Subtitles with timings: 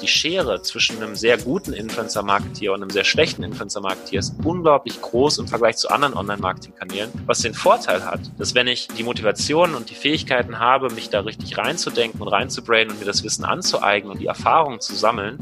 [0.00, 5.38] die Schere zwischen einem sehr guten Influencer-Marketeer und einem sehr schlechten Influencer-Marketeer ist unglaublich groß
[5.38, 9.90] im Vergleich zu anderen Online-Marketing-Kanälen, was den Vorteil hat, dass wenn ich die Motivation und
[9.90, 14.20] die Fähigkeiten habe, mich da richtig reinzudenken und reinzubrainen und mir das Wissen anzueignen und
[14.20, 15.38] die Erfahrungen zu sammeln,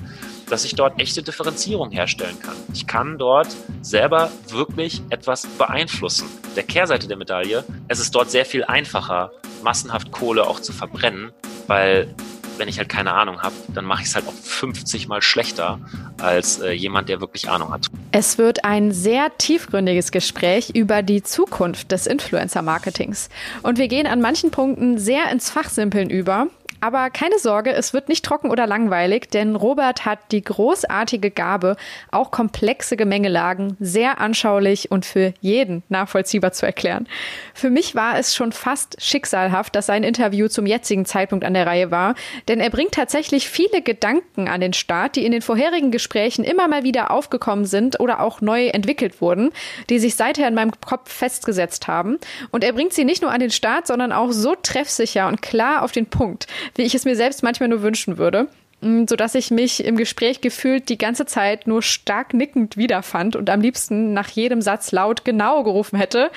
[0.49, 2.55] dass ich dort echte Differenzierung herstellen kann.
[2.73, 3.49] Ich kann dort
[3.83, 6.29] selber wirklich etwas beeinflussen.
[6.55, 11.33] Der Kehrseite der Medaille, es ist dort sehr viel einfacher, massenhaft Kohle auch zu verbrennen,
[11.67, 12.15] weil
[12.59, 15.79] wenn ich halt keine Ahnung habe, dann mache ich es halt auch 50 mal schlechter
[16.19, 17.87] als äh, jemand, der wirklich Ahnung hat.
[18.13, 23.29] Es wird ein sehr tiefgründiges Gespräch über die Zukunft des Influencer-Marketings.
[23.63, 26.49] Und wir gehen an manchen Punkten sehr ins Fachsimpeln über.
[26.87, 31.75] Aber keine Sorge, es wird nicht trocken oder langweilig, denn Robert hat die großartige Gabe,
[32.13, 37.09] auch komplexe Gemengelagen sehr anschaulich und für jeden nachvollziehbar zu erklären.
[37.55, 41.67] Für mich war es schon fast schicksalhaft, dass sein Interview zum jetzigen Zeitpunkt an der
[41.67, 42.15] Reihe war,
[42.47, 46.69] denn er bringt tatsächlich viele Gedanken an den Start, die in den vorherigen Gesprächen immer
[46.69, 49.51] mal wieder aufgekommen sind oder auch neu entwickelt wurden,
[49.91, 52.19] die sich seither in meinem Kopf festgesetzt haben.
[52.53, 55.83] Und er bringt sie nicht nur an den Start, sondern auch so treffsicher und klar
[55.83, 58.49] auf den Punkt, wie ich es mir selbst manchmal nur wünschen würde.
[58.83, 63.49] Mm, sodass ich mich im Gespräch gefühlt die ganze Zeit nur stark nickend wiederfand und
[63.49, 66.31] am liebsten nach jedem Satz laut genau gerufen hätte.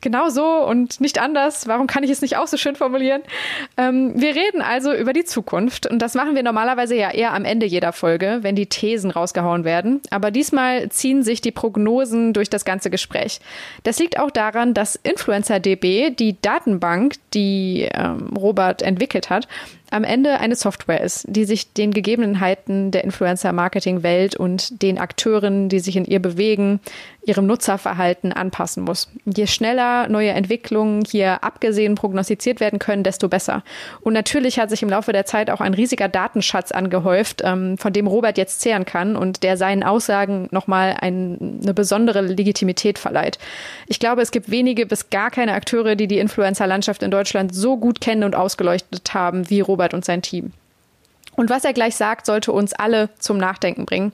[0.00, 1.66] Genau so und nicht anders.
[1.66, 3.22] Warum kann ich es nicht auch so schön formulieren?
[3.76, 7.44] Ähm, wir reden also über die Zukunft und das machen wir normalerweise ja eher am
[7.44, 10.00] Ende jeder Folge, wenn die Thesen rausgehauen werden.
[10.10, 13.40] Aber diesmal ziehen sich die Prognosen durch das ganze Gespräch.
[13.82, 19.48] Das liegt auch daran, dass InfluencerDB, die Datenbank, die ähm, Robert entwickelt hat,
[19.90, 25.80] am Ende eine Software ist, die sich den Gegebenheiten der Influencer-Marketing-Welt und den Akteuren, die
[25.80, 26.80] sich in ihr bewegen,
[27.30, 29.08] ihrem Nutzerverhalten anpassen muss.
[29.24, 33.62] Je schneller neue Entwicklungen hier abgesehen prognostiziert werden können, desto besser.
[34.00, 37.92] Und natürlich hat sich im Laufe der Zeit auch ein riesiger Datenschatz angehäuft, ähm, von
[37.92, 43.38] dem Robert jetzt zehren kann und der seinen Aussagen nochmal ein, eine besondere Legitimität verleiht.
[43.86, 47.76] Ich glaube, es gibt wenige bis gar keine Akteure, die die Influencer-Landschaft in Deutschland so
[47.76, 50.52] gut kennen und ausgeleuchtet haben wie Robert und sein Team.
[51.36, 54.12] Und was er gleich sagt, sollte uns alle zum Nachdenken bringen.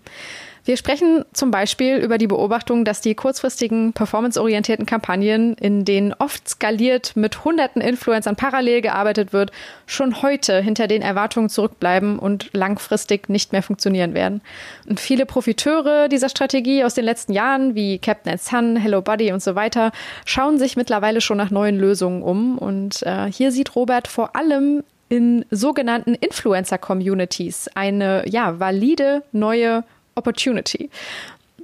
[0.66, 6.48] Wir sprechen zum Beispiel über die Beobachtung, dass die kurzfristigen performanceorientierten Kampagnen, in denen oft
[6.48, 9.52] skaliert mit hunderten Influencern parallel gearbeitet wird,
[9.86, 14.40] schon heute hinter den Erwartungen zurückbleiben und langfristig nicht mehr funktionieren werden.
[14.88, 19.44] Und viele Profiteure dieser Strategie aus den letzten Jahren, wie Captain Sun, Hello Buddy und
[19.44, 19.92] so weiter,
[20.24, 22.58] schauen sich mittlerweile schon nach neuen Lösungen um.
[22.58, 29.84] Und äh, hier sieht Robert vor allem in sogenannten Influencer-Communities eine ja, valide neue
[30.16, 30.90] Opportunity.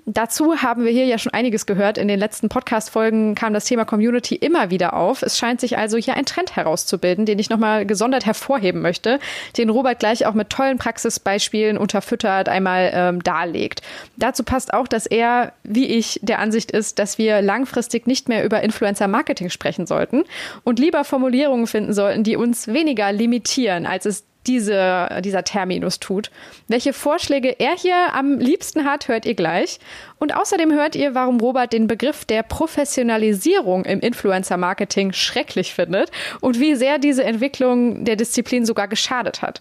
[0.04, 1.96] Dazu haben wir hier ja schon einiges gehört.
[1.96, 5.22] In den letzten Podcast-Folgen kam das Thema Community immer wieder auf.
[5.22, 9.20] Es scheint sich also hier ein Trend herauszubilden, den ich nochmal gesondert hervorheben möchte,
[9.56, 13.82] den Robert gleich auch mit tollen Praxisbeispielen unterfüttert einmal ähm, darlegt.
[14.16, 18.44] Dazu passt auch, dass er, wie ich, der Ansicht ist, dass wir langfristig nicht mehr
[18.44, 20.24] über Influencer-Marketing sprechen sollten
[20.64, 26.30] und lieber Formulierungen finden sollten, die uns weniger limitieren, als es diese, dieser Terminus tut.
[26.68, 29.78] Welche Vorschläge er hier am liebsten hat, hört ihr gleich.
[30.18, 36.10] Und außerdem hört ihr, warum Robert den Begriff der Professionalisierung im Influencer-Marketing schrecklich findet
[36.40, 39.60] und wie sehr diese Entwicklung der Disziplin sogar geschadet hat.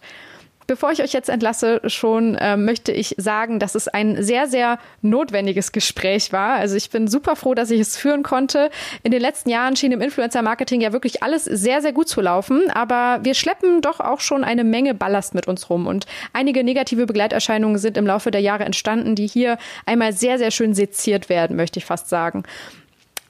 [0.72, 4.80] Bevor ich euch jetzt entlasse, schon äh, möchte ich sagen, dass es ein sehr, sehr
[5.02, 6.54] notwendiges Gespräch war.
[6.54, 8.70] Also ich bin super froh, dass ich es führen konnte.
[9.04, 12.72] In den letzten Jahren schien im Influencer-Marketing ja wirklich alles sehr, sehr gut zu laufen.
[12.72, 15.88] Aber wir schleppen doch auch schon eine Menge Ballast mit uns rum.
[15.88, 20.52] Und einige negative Begleiterscheinungen sind im Laufe der Jahre entstanden, die hier einmal sehr, sehr
[20.52, 22.44] schön seziert werden, möchte ich fast sagen.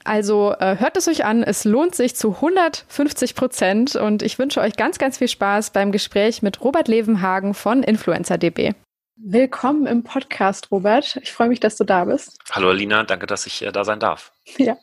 [0.04, 4.60] Also äh, hört es euch an, es lohnt sich zu 150 Prozent und ich wünsche
[4.60, 8.74] euch ganz, ganz viel Spaß beim Gespräch mit Robert Levenhagen von InfluencerDB.
[9.16, 11.16] Willkommen im Podcast, Robert.
[11.22, 12.38] Ich freue mich, dass du da bist.
[12.50, 14.32] Hallo Alina, danke, dass ich äh, da sein darf.
[14.56, 14.76] Ja,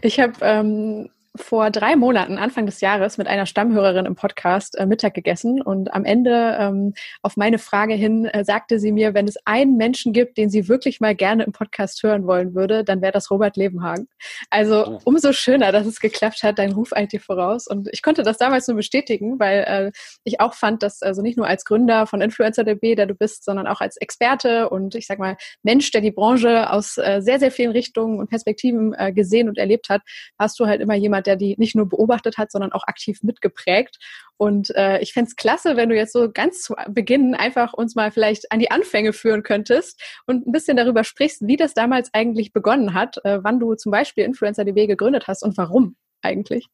[0.00, 4.86] ich habe ähm, vor drei Monaten, Anfang des Jahres, mit einer Stammhörerin im Podcast äh,
[4.86, 9.26] Mittag gegessen und am Ende ähm, auf meine Frage hin äh, sagte sie mir, wenn
[9.26, 13.02] es einen Menschen gibt, den sie wirklich mal gerne im Podcast hören wollen würde, dann
[13.02, 14.06] wäre das Robert Lebenhagen.
[14.48, 14.98] Also oh.
[15.04, 17.66] umso schöner, dass es geklappt hat, dein Ruf eilt dir voraus.
[17.66, 19.92] Und ich konnte das damals nur bestätigen, weil äh,
[20.22, 23.66] ich auch fand, dass also nicht nur als Gründer von InfluencerDB, der du bist, sondern
[23.66, 27.50] auch als Experte und ich sag mal Mensch, der die Branche aus äh, sehr, sehr
[27.50, 30.02] vielen Richtungen und Perspektiven äh, gesehen und erlebt hat,
[30.38, 33.98] hast du halt immer jemand, der die nicht nur beobachtet hat, sondern auch aktiv mitgeprägt.
[34.36, 37.94] Und äh, ich fände es klasse, wenn du jetzt so ganz zu Beginn einfach uns
[37.94, 42.12] mal vielleicht an die Anfänge führen könntest und ein bisschen darüber sprichst, wie das damals
[42.12, 46.68] eigentlich begonnen hat, äh, wann du zum Beispiel InfluencerDB gegründet hast und warum eigentlich.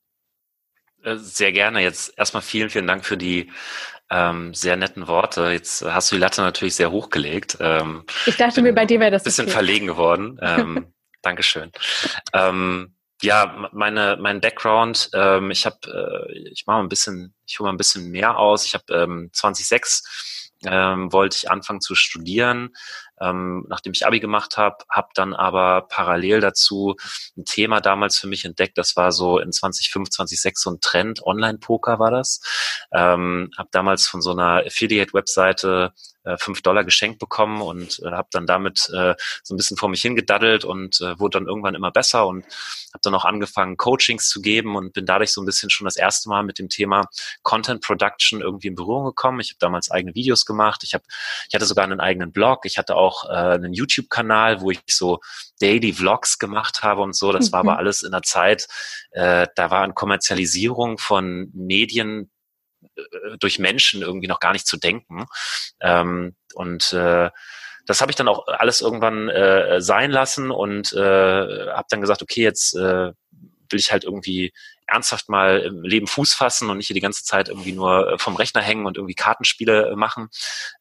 [1.02, 1.80] Äh, sehr gerne.
[1.80, 3.50] Jetzt erstmal vielen, vielen Dank für die
[4.10, 5.50] ähm, sehr netten Worte.
[5.50, 7.58] Jetzt hast du die Latte natürlich sehr hochgelegt.
[7.60, 9.22] Ähm, ich dachte mir, bei dir wäre das.
[9.22, 9.54] Bisschen okay.
[9.54, 10.38] verlegen geworden.
[10.42, 10.92] Ähm,
[11.22, 11.70] Dankeschön.
[12.32, 17.68] Ähm, ja, meine, mein Background, ähm, ich habe, äh, ich mache ein bisschen, ich hole
[17.68, 18.64] mal ein bisschen mehr aus.
[18.64, 22.74] Ich habe ähm, 2006 ähm, wollte ich anfangen zu studieren,
[23.20, 26.96] ähm, nachdem ich Abi gemacht habe, habe dann aber parallel dazu
[27.36, 28.78] ein Thema damals für mich entdeckt.
[28.78, 31.22] Das war so in 2005, 2006 so ein Trend.
[31.24, 32.40] Online-Poker war das.
[32.92, 35.92] Ähm, habe damals von so einer Affiliate-Webseite
[36.24, 39.88] äh, fünf Dollar geschenkt bekommen und äh, habe dann damit äh, so ein bisschen vor
[39.88, 42.44] mich hingedaddelt und äh, wurde dann irgendwann immer besser und
[42.92, 45.96] habe dann auch angefangen, Coachings zu geben und bin dadurch so ein bisschen schon das
[45.96, 47.06] erste Mal mit dem Thema
[47.42, 49.40] Content Production irgendwie in Berührung gekommen.
[49.40, 50.82] Ich habe damals eigene Videos gemacht.
[50.84, 51.04] Ich habe,
[51.48, 52.64] ich hatte sogar einen eigenen Blog.
[52.64, 55.20] Ich hatte auch äh, einen YouTube-Kanal, wo ich so
[55.60, 57.32] Daily Vlogs gemacht habe und so.
[57.32, 57.52] Das mhm.
[57.52, 57.78] war aber mhm.
[57.78, 58.66] alles in der Zeit,
[59.12, 62.30] äh, da war eine Kommerzialisierung von Medien
[62.96, 65.26] äh, durch Menschen irgendwie noch gar nicht zu denken.
[65.80, 67.30] Ähm, und äh,
[67.86, 72.22] das habe ich dann auch alles irgendwann äh, sein lassen und äh, habe dann gesagt,
[72.22, 73.12] okay, jetzt äh,
[73.70, 74.52] will ich halt irgendwie
[74.86, 78.18] ernsthaft mal im Leben Fuß fassen und nicht hier die ganze Zeit irgendwie nur äh,
[78.18, 80.28] vom Rechner hängen und irgendwie Kartenspiele äh, machen.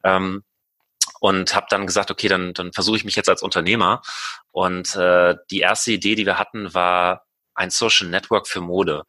[0.03, 0.43] Ähm,
[1.19, 4.01] und habe dann gesagt, okay, dann, dann versuche ich mich jetzt als Unternehmer.
[4.51, 7.25] Und äh, die erste Idee, die wir hatten, war
[7.55, 9.03] ein Social Network für Mode.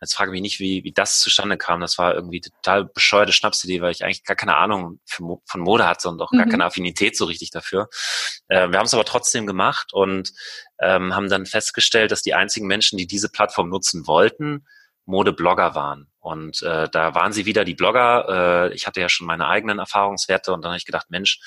[0.00, 1.80] Jetzt frage ich mich nicht, wie, wie das zustande kam.
[1.80, 5.86] Das war irgendwie total bescheuerte Schnapsidee, weil ich eigentlich gar keine Ahnung für, von Mode
[5.86, 6.38] hatte und auch mhm.
[6.38, 7.88] gar keine Affinität so richtig dafür.
[8.48, 10.32] Äh, wir haben es aber trotzdem gemacht und
[10.80, 14.66] ähm, haben dann festgestellt, dass die einzigen Menschen, die diese Plattform nutzen wollten,
[15.04, 16.09] Modeblogger waren.
[16.20, 18.68] Und äh, da waren sie wieder die Blogger.
[18.70, 21.40] Äh, ich hatte ja schon meine eigenen Erfahrungswerte und dann habe ich gedacht, Mensch,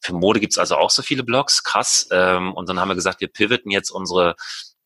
[0.00, 2.08] für Mode gibt's also auch so viele Blogs, krass.
[2.12, 4.36] Ähm, und dann haben wir gesagt, wir pivoten jetzt unsere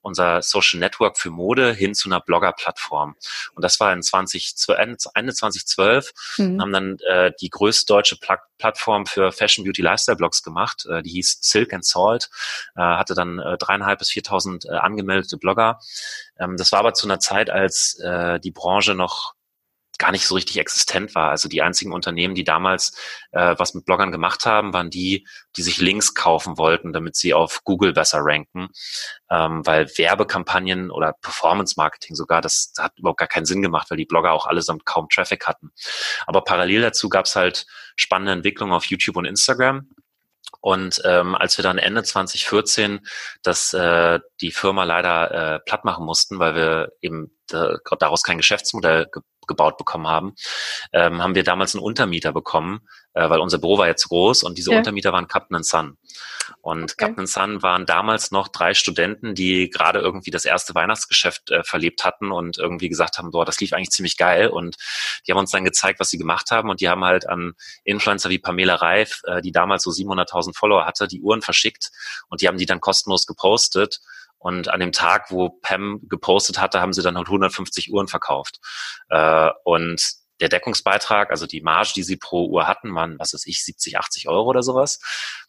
[0.02, 3.16] unser Social Network für Mode hin zu einer Blogger-Plattform.
[3.54, 6.60] Und das war in 20, Ende 2012, mhm.
[6.60, 10.86] haben dann äh, die größte deutsche Pla Plattform für Fashion, Beauty, Lifestyle Blogs gemacht.
[10.88, 12.30] Äh, die hieß Silk and Salt,
[12.76, 15.80] äh, hatte dann äh, dreieinhalb bis viertausend äh, angemeldete Blogger.
[16.38, 19.34] Ähm, das war aber zu einer Zeit, als äh, die Branche noch
[20.02, 21.30] gar nicht so richtig existent war.
[21.30, 22.98] Also die einzigen Unternehmen, die damals
[23.30, 27.34] äh, was mit Bloggern gemacht haben, waren die, die sich Links kaufen wollten, damit sie
[27.34, 28.66] auf Google besser ranken.
[29.30, 34.04] Ähm, weil Werbekampagnen oder Performance-Marketing sogar, das hat überhaupt gar keinen Sinn gemacht, weil die
[34.04, 35.70] Blogger auch allesamt kaum Traffic hatten.
[36.26, 39.88] Aber parallel dazu gab es halt spannende Entwicklungen auf YouTube und Instagram.
[40.60, 43.06] Und ähm, als wir dann Ende 2014
[43.44, 48.38] das, äh, die Firma leider äh, platt machen mussten, weil wir eben äh, daraus kein
[48.38, 50.34] Geschäftsmodell ge gebaut bekommen haben,
[50.92, 52.80] ähm, haben wir damals einen Untermieter bekommen,
[53.14, 54.78] äh, weil unser Büro war zu groß und diese ja.
[54.78, 55.98] Untermieter waren Captain Sun.
[56.60, 57.06] Und okay.
[57.06, 62.04] Captain Sun waren damals noch drei Studenten, die gerade irgendwie das erste Weihnachtsgeschäft äh, verlebt
[62.04, 64.48] hatten und irgendwie gesagt haben, boah, das lief eigentlich ziemlich geil.
[64.48, 64.76] Und
[65.26, 66.70] die haben uns dann gezeigt, was sie gemacht haben.
[66.70, 67.54] Und die haben halt an
[67.84, 71.90] Influencer wie Pamela Reif, äh, die damals so 700.000 Follower hatte, die Uhren verschickt
[72.28, 74.00] und die haben die dann kostenlos gepostet.
[74.42, 78.58] Und an dem Tag, wo Pam gepostet hatte, haben sie dann halt 150 Uhren verkauft.
[79.08, 80.02] Äh, und
[80.40, 83.98] der Deckungsbeitrag, also die Marge, die sie pro Uhr hatten, waren, was weiß ich, 70,
[83.98, 85.00] 80 Euro oder sowas.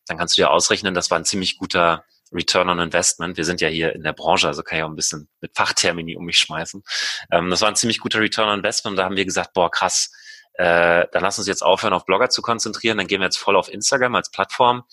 [0.06, 3.38] Dann kannst du dir ausrechnen, das war ein ziemlich guter Return on Investment.
[3.38, 6.16] Wir sind ja hier in der Branche, also kann ich auch ein bisschen mit Fachtermini
[6.16, 6.84] um mich schmeißen.
[7.32, 8.94] Ähm, das war ein ziemlich guter Return on Investment.
[8.94, 10.12] Und da haben wir gesagt, boah, krass,
[10.54, 13.56] äh, dann lass uns jetzt aufhören, auf Blogger zu konzentrieren, dann gehen wir jetzt voll
[13.56, 14.84] auf Instagram als Plattform.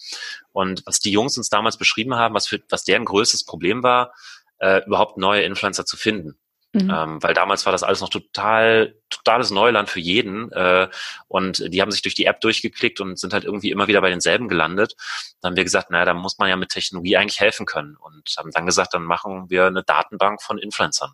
[0.52, 4.12] Und was die Jungs uns damals beschrieben haben, was, für, was deren größtes Problem war,
[4.59, 6.38] äh, überhaupt neue Influencer zu finden.
[6.73, 6.91] Mhm.
[6.95, 10.53] Ähm, weil damals war das alles noch total, totales Neuland für jeden.
[10.53, 10.89] Äh,
[11.27, 14.11] und die haben sich durch die App durchgeklickt und sind halt irgendwie immer wieder bei
[14.11, 14.95] denselben gelandet.
[15.41, 17.97] Dann haben wir gesagt, naja, da muss man ja mit Technologie eigentlich helfen können.
[17.97, 21.11] Und haben dann gesagt, dann machen wir eine Datenbank von Influencern.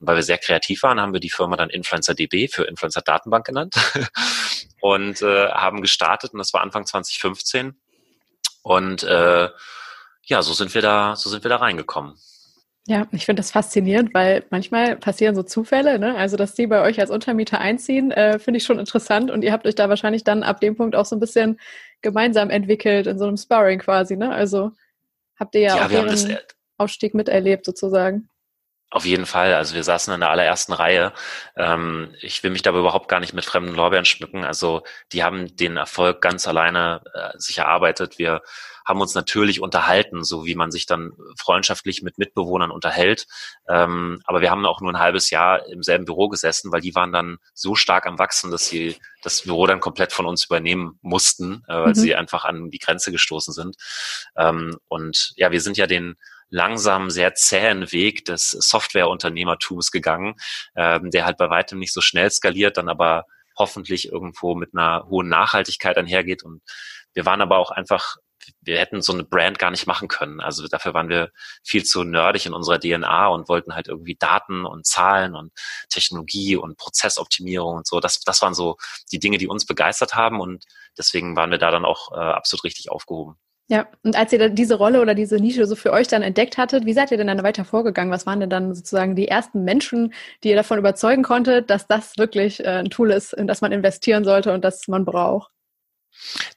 [0.00, 3.46] Und weil wir sehr kreativ waren, haben wir die Firma dann InfluencerDB für Influencer Datenbank
[3.46, 3.76] genannt
[4.80, 6.32] und äh, haben gestartet.
[6.32, 7.78] Und das war Anfang 2015.
[8.62, 9.48] Und äh,
[10.24, 12.16] ja, so sind wir da, so sind wir da reingekommen.
[12.88, 16.14] Ja, ich finde das faszinierend, weil manchmal passieren so Zufälle, ne?
[16.14, 19.52] Also, dass die bei euch als Untermieter einziehen, äh, finde ich schon interessant und ihr
[19.52, 21.60] habt euch da wahrscheinlich dann ab dem Punkt auch so ein bisschen
[22.00, 24.32] gemeinsam entwickelt in so einem Sparring quasi, ne?
[24.32, 24.70] Also
[25.38, 26.38] habt ihr ja, ja auch ihren
[26.78, 28.30] Aufstieg miterlebt sozusagen.
[28.90, 29.52] Auf jeden Fall.
[29.52, 31.12] Also wir saßen in der allerersten Reihe.
[31.56, 34.44] Ähm, ich will mich da überhaupt gar nicht mit fremden Lorbeeren schmücken.
[34.44, 38.18] Also die haben den Erfolg ganz alleine äh, sich erarbeitet.
[38.18, 38.40] Wir
[38.86, 43.26] haben uns natürlich unterhalten, so wie man sich dann freundschaftlich mit Mitbewohnern unterhält.
[43.68, 46.94] Ähm, aber wir haben auch nur ein halbes Jahr im selben Büro gesessen, weil die
[46.94, 50.98] waren dann so stark am Wachsen, dass sie das Büro dann komplett von uns übernehmen
[51.02, 51.94] mussten, äh, weil mhm.
[51.94, 53.76] sie einfach an die Grenze gestoßen sind.
[54.38, 56.16] Ähm, und ja, wir sind ja den
[56.50, 60.34] langsam sehr zähen Weg des Softwareunternehmertums gegangen,
[60.76, 63.24] ähm, der halt bei weitem nicht so schnell skaliert, dann aber
[63.56, 66.42] hoffentlich irgendwo mit einer hohen Nachhaltigkeit einhergeht.
[66.44, 66.62] Und
[67.12, 68.16] wir waren aber auch einfach
[68.62, 70.40] wir hätten so eine Brand gar nicht machen können.
[70.40, 71.30] Also dafür waren wir
[71.64, 75.52] viel zu nerdig in unserer DNA und wollten halt irgendwie Daten und Zahlen und
[75.90, 78.00] Technologie und Prozessoptimierung und so.
[78.00, 78.76] Das, das waren so
[79.12, 80.64] die Dinge, die uns begeistert haben und
[80.96, 83.36] deswegen waren wir da dann auch äh, absolut richtig aufgehoben.
[83.70, 86.86] Ja, und als ihr diese Rolle oder diese Nische so für euch dann entdeckt hattet,
[86.86, 88.10] wie seid ihr denn dann weiter vorgegangen?
[88.10, 92.16] Was waren denn dann sozusagen die ersten Menschen, die ihr davon überzeugen konntet, dass das
[92.16, 95.50] wirklich äh, ein Tool ist, in das man investieren sollte und das man braucht?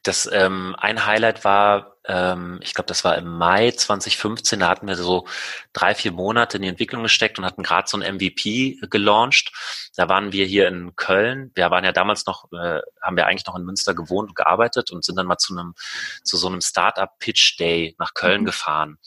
[0.03, 4.87] Das ähm, ein Highlight war, ähm, ich glaube, das war im Mai 2015, da hatten
[4.87, 5.27] wir so
[5.71, 9.51] drei, vier Monate in die Entwicklung gesteckt und hatten gerade so ein MVP gelauncht.
[9.95, 11.51] Da waren wir hier in Köln.
[11.53, 14.89] Wir waren ja damals noch, äh, haben wir eigentlich noch in Münster gewohnt und gearbeitet
[14.91, 15.75] und sind dann mal zu einem,
[16.23, 18.45] zu so einem Startup Pitch Day nach Köln mhm.
[18.45, 18.97] gefahren.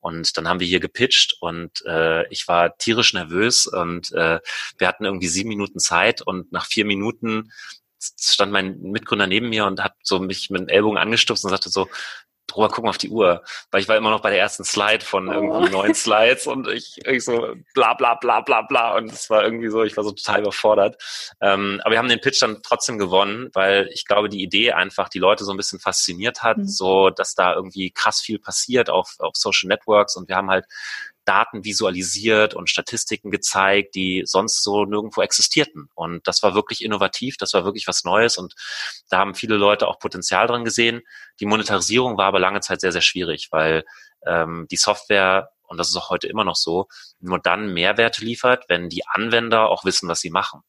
[0.00, 4.40] Und dann haben wir hier gepitcht und äh, ich war tierisch nervös und äh,
[4.78, 7.52] wir hatten irgendwie sieben Minuten Zeit und nach vier Minuten
[8.00, 11.68] stand mein Mitgründer neben mir und hat so mich mit dem Ellbogen angestupst und sagte
[11.68, 11.88] so,
[12.48, 15.28] drüber gucken auf die Uhr, weil ich war immer noch bei der ersten Slide von
[15.28, 15.32] oh.
[15.32, 19.44] irgendwie neun Slides und ich, ich so bla bla bla bla bla und es war
[19.44, 20.96] irgendwie so, ich war so total überfordert.
[21.40, 25.08] Ähm, aber wir haben den Pitch dann trotzdem gewonnen, weil ich glaube, die Idee einfach
[25.08, 26.66] die Leute so ein bisschen fasziniert hat, mhm.
[26.66, 30.64] so dass da irgendwie krass viel passiert auf, auf Social Networks und wir haben halt
[31.28, 35.90] Daten visualisiert und Statistiken gezeigt, die sonst so nirgendwo existierten.
[35.94, 38.54] Und das war wirklich innovativ, das war wirklich was Neues und
[39.10, 41.02] da haben viele Leute auch Potenzial dran gesehen.
[41.40, 43.84] Die Monetarisierung war aber lange Zeit sehr, sehr schwierig, weil
[44.26, 46.88] ähm, die Software und das ist auch heute immer noch so,
[47.20, 50.62] nur dann Mehrwerte liefert, wenn die Anwender auch wissen, was sie machen.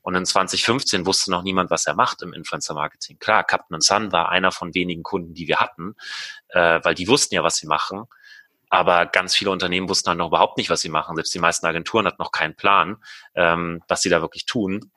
[0.00, 3.18] Und in 2015 wusste noch niemand, was er macht im Influencer-Marketing.
[3.18, 5.94] Klar, Captain Sun war einer von wenigen Kunden, die wir hatten,
[6.48, 8.06] äh, weil die wussten ja, was sie machen.
[8.68, 11.16] Aber ganz viele Unternehmen wussten halt noch überhaupt nicht, was sie machen.
[11.16, 12.96] Selbst die meisten Agenturen hatten noch keinen Plan,
[13.34, 14.90] ähm, was sie da wirklich tun.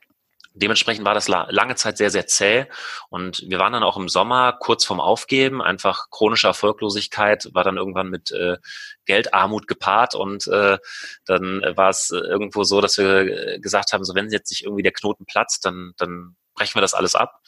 [0.53, 2.65] Dementsprechend war das lange Zeit sehr, sehr zäh.
[3.09, 5.61] Und wir waren dann auch im Sommer kurz vorm Aufgeben.
[5.61, 8.57] Einfach chronische Erfolglosigkeit war dann irgendwann mit äh,
[9.05, 10.15] Geldarmut gepaart.
[10.15, 10.79] Und äh,
[11.25, 14.91] dann war es irgendwo so, dass wir gesagt haben, so wenn jetzt nicht irgendwie der
[14.91, 17.41] Knoten platzt, dann, dann brechen wir das alles ab.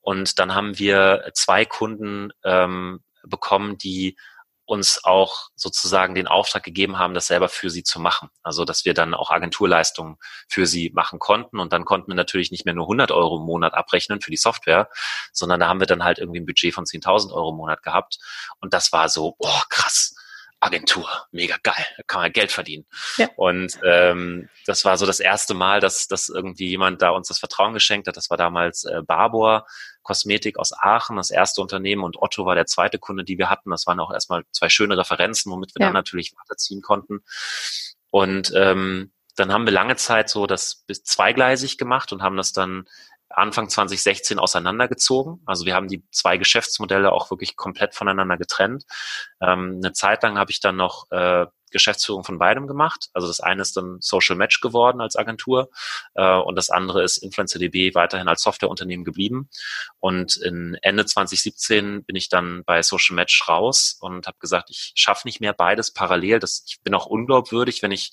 [0.00, 4.16] Und dann haben wir zwei Kunden ähm, bekommen, die
[4.66, 8.30] uns auch sozusagen den Auftrag gegeben haben, das selber für sie zu machen.
[8.42, 10.16] Also, dass wir dann auch Agenturleistungen
[10.48, 11.60] für sie machen konnten.
[11.60, 14.36] Und dann konnten wir natürlich nicht mehr nur 100 Euro im Monat abrechnen für die
[14.36, 14.88] Software,
[15.32, 18.18] sondern da haben wir dann halt irgendwie ein Budget von 10.000 Euro im Monat gehabt.
[18.60, 20.14] Und das war so, oh krass,
[20.64, 22.86] Agentur, mega geil, da kann man Geld verdienen.
[23.18, 23.28] Ja.
[23.36, 27.38] Und ähm, das war so das erste Mal, dass, dass irgendwie jemand da uns das
[27.38, 28.16] Vertrauen geschenkt hat.
[28.16, 29.66] Das war damals äh, Barbour
[30.04, 33.70] Kosmetik aus Aachen, das erste Unternehmen und Otto war der zweite Kunde, die wir hatten.
[33.70, 35.86] Das waren auch erstmal zwei schöne Referenzen, womit wir ja.
[35.86, 37.24] dann natürlich weiterziehen konnten.
[38.10, 42.52] Und ähm, dann haben wir lange Zeit so das bis zweigleisig gemacht und haben das
[42.52, 42.86] dann
[43.28, 45.42] Anfang 2016 auseinandergezogen.
[45.46, 48.84] Also wir haben die zwei Geschäftsmodelle auch wirklich komplett voneinander getrennt.
[49.40, 53.10] Ähm, eine Zeit lang habe ich dann noch äh, Geschäftsführung von beidem gemacht.
[53.12, 55.68] Also das eine ist dann Social Match geworden als Agentur
[56.14, 59.50] äh, und das andere ist InfluencerDB weiterhin als Softwareunternehmen geblieben.
[59.98, 64.92] Und in Ende 2017 bin ich dann bei Social Match raus und habe gesagt, ich
[64.94, 66.38] schaffe nicht mehr beides parallel.
[66.38, 68.12] Das, ich bin auch unglaubwürdig, wenn ich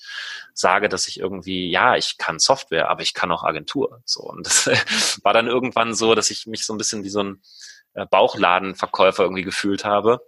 [0.52, 4.02] sage, dass ich irgendwie, ja, ich kann Software, aber ich kann auch Agentur.
[4.04, 4.66] So und das
[5.22, 7.42] war dann irgendwann so, dass ich mich so ein bisschen wie so ein
[7.94, 10.20] äh, Bauchladenverkäufer irgendwie gefühlt habe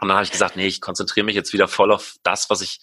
[0.00, 2.60] und dann habe ich gesagt, nee, ich konzentriere mich jetzt wieder voll auf das, was
[2.60, 2.80] ich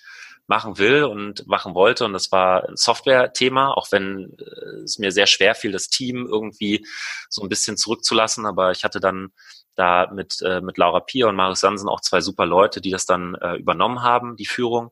[0.47, 2.05] machen will und machen wollte.
[2.05, 6.27] Und das war ein Software-Thema, auch wenn äh, es mir sehr schwer fiel, das Team
[6.27, 6.85] irgendwie
[7.29, 8.45] so ein bisschen zurückzulassen.
[8.45, 9.29] Aber ich hatte dann
[9.75, 13.05] da mit, äh, mit Laura Pier und Marius Sansen auch zwei super Leute, die das
[13.05, 14.91] dann äh, übernommen haben, die Führung.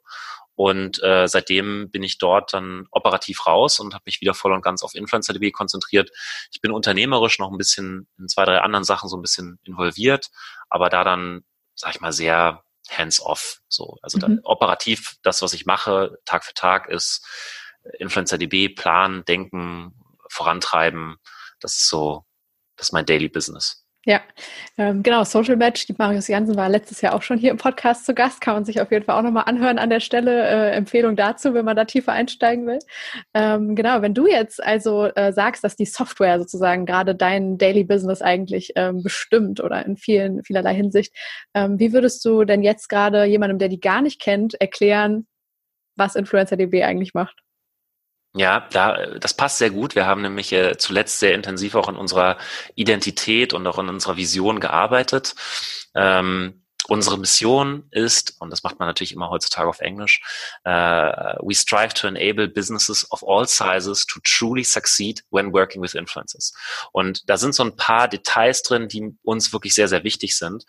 [0.56, 4.62] Und äh, seitdem bin ich dort dann operativ raus und habe mich wieder voll und
[4.62, 6.12] ganz auf InfluencerDB konzentriert.
[6.52, 10.30] Ich bin unternehmerisch noch ein bisschen in zwei, drei anderen Sachen so ein bisschen involviert,
[10.70, 11.44] aber da dann
[11.76, 13.62] sag ich mal, sehr hands-off.
[13.68, 14.42] So, also mhm.
[14.44, 17.26] operativ das, was ich mache, Tag für Tag, ist
[18.00, 19.94] InfluencerDB, planen, denken,
[20.30, 21.18] vorantreiben.
[21.60, 22.26] Das ist so,
[22.76, 23.83] das ist mein Daily Business.
[24.06, 24.22] Ja,
[24.78, 25.24] ähm, genau.
[25.24, 28.42] Social Match, die Marius Jansen war letztes Jahr auch schon hier im Podcast zu Gast.
[28.42, 30.46] Kann man sich auf jeden Fall auch nochmal anhören an der Stelle.
[30.46, 32.80] Äh, Empfehlung dazu, wenn man da tiefer einsteigen will.
[33.34, 37.86] Ähm, genau, wenn du jetzt also äh, sagst, dass die Software sozusagen gerade dein Daily
[37.86, 41.16] Business eigentlich ähm, bestimmt oder in vielen, vielerlei Hinsicht,
[41.54, 45.28] ähm, wie würdest du denn jetzt gerade jemandem, der die gar nicht kennt, erklären,
[45.96, 47.43] was InfluencerDB eigentlich macht?
[48.36, 49.94] Ja, da, das passt sehr gut.
[49.94, 52.38] Wir haben nämlich äh, zuletzt sehr intensiv auch in unserer
[52.74, 55.36] Identität und auch in unserer Vision gearbeitet.
[55.94, 60.22] Ähm, unsere Mission ist, und das macht man natürlich immer heutzutage auf Englisch,
[60.66, 65.94] uh, we strive to enable businesses of all sizes to truly succeed when working with
[65.94, 66.54] influencers.
[66.92, 70.66] Und da sind so ein paar Details drin, die uns wirklich sehr, sehr wichtig sind.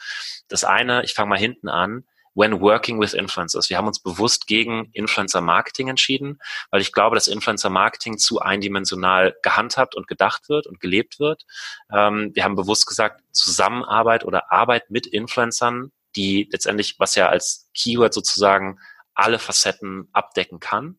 [0.48, 3.70] Das eine, ich fange mal hinten an, when working with influencers.
[3.70, 6.38] Wir haben uns bewusst gegen Influencer Marketing entschieden,
[6.70, 11.44] weil ich glaube, dass Influencer Marketing zu eindimensional gehandhabt und gedacht wird und gelebt wird.
[11.92, 17.68] Ähm, wir haben bewusst gesagt, Zusammenarbeit oder Arbeit mit Influencern, die letztendlich, was ja als
[17.74, 18.78] Keyword sozusagen
[19.14, 20.98] alle Facetten abdecken kann.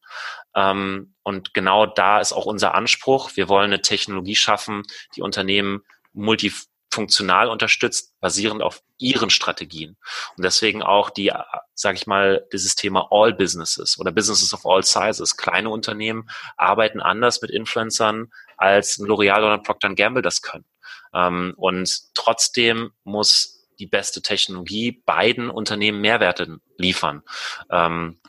[0.55, 3.31] Ähm, und genau da ist auch unser Anspruch.
[3.35, 4.83] Wir wollen eine Technologie schaffen,
[5.15, 6.51] die Unternehmen multi
[6.95, 9.97] funktional unterstützt, basierend auf ihren Strategien.
[10.35, 11.31] Und deswegen auch die,
[11.73, 15.37] sage ich mal, dieses Thema All Businesses oder Businesses of All Sizes.
[15.37, 20.65] Kleine Unternehmen arbeiten anders mit Influencern, als ein L'Oreal oder ein Procter Gamble das können.
[21.13, 27.21] Ähm, und trotzdem muss die beste Technologie beiden Unternehmen Mehrwerte liefern.
[27.69, 28.19] Ähm,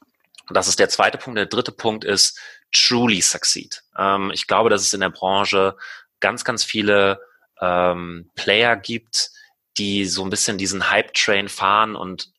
[0.50, 1.38] das ist der zweite Punkt.
[1.38, 2.38] Der dritte Punkt ist
[2.72, 3.82] truly succeed.
[3.96, 5.76] Ähm, ich glaube, dass es in der Branche
[6.20, 7.20] ganz, ganz viele
[7.60, 9.30] ähm, Player gibt,
[9.78, 12.30] die so ein bisschen diesen Hype-Train fahren und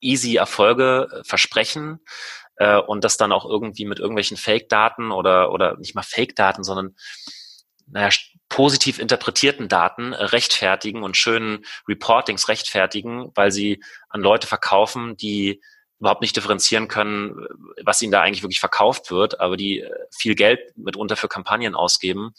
[0.00, 2.00] easy Erfolge äh, versprechen
[2.56, 6.94] äh, und das dann auch irgendwie mit irgendwelchen Fake-Daten oder, oder nicht mal Fake-Daten, sondern
[7.86, 8.10] naja,
[8.48, 15.60] positiv interpretierten Daten äh, rechtfertigen und schönen Reportings rechtfertigen, weil sie an Leute verkaufen, die
[16.04, 17.46] überhaupt nicht differenzieren können,
[17.82, 21.74] was ihnen da eigentlich wirklich verkauft wird, aber die äh, viel Geld mitunter für Kampagnen
[21.74, 22.34] ausgeben.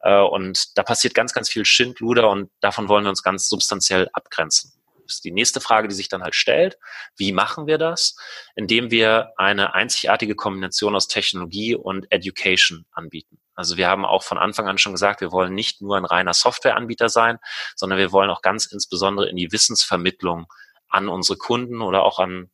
[0.00, 4.10] Äh, und da passiert ganz, ganz viel Schindluder und davon wollen wir uns ganz substanziell
[4.12, 4.72] abgrenzen.
[5.06, 6.78] Das ist die nächste Frage, die sich dann halt stellt.
[7.16, 8.16] Wie machen wir das?
[8.54, 13.38] Indem wir eine einzigartige Kombination aus Technologie und Education anbieten.
[13.54, 16.34] Also wir haben auch von Anfang an schon gesagt, wir wollen nicht nur ein reiner
[16.34, 17.38] Softwareanbieter sein,
[17.76, 20.46] sondern wir wollen auch ganz insbesondere in die Wissensvermittlung
[20.88, 22.50] an unsere Kunden oder auch an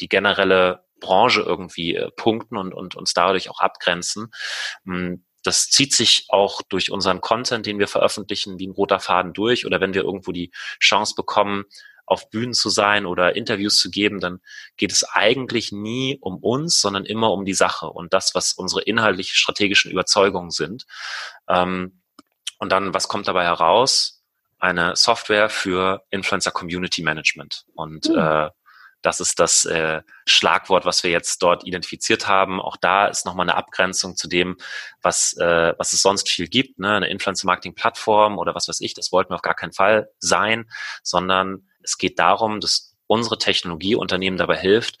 [0.00, 4.32] die generelle Branche irgendwie äh, punkten und, und uns dadurch auch abgrenzen.
[4.84, 9.32] Hm, das zieht sich auch durch unseren Content, den wir veröffentlichen, wie ein roter Faden
[9.32, 9.64] durch.
[9.64, 11.64] Oder wenn wir irgendwo die Chance bekommen,
[12.04, 14.40] auf Bühnen zu sein oder Interviews zu geben, dann
[14.76, 18.82] geht es eigentlich nie um uns, sondern immer um die Sache und das, was unsere
[18.82, 20.86] inhaltlich strategischen Überzeugungen sind.
[21.48, 22.00] Ähm,
[22.58, 24.22] und dann, was kommt dabei heraus?
[24.58, 27.66] Eine Software für Influencer Community Management.
[27.74, 28.16] Und mhm.
[28.16, 28.50] äh,
[29.06, 32.60] das ist das äh, Schlagwort, was wir jetzt dort identifiziert haben.
[32.60, 34.56] Auch da ist nochmal eine Abgrenzung zu dem,
[35.00, 36.80] was, äh, was es sonst viel gibt.
[36.80, 36.92] Ne?
[36.92, 40.68] Eine Influencer-Marketing-Plattform oder was weiß ich, das wollten wir auf gar keinen Fall sein,
[41.04, 44.98] sondern es geht darum, dass unsere Technologie Unternehmen dabei hilft,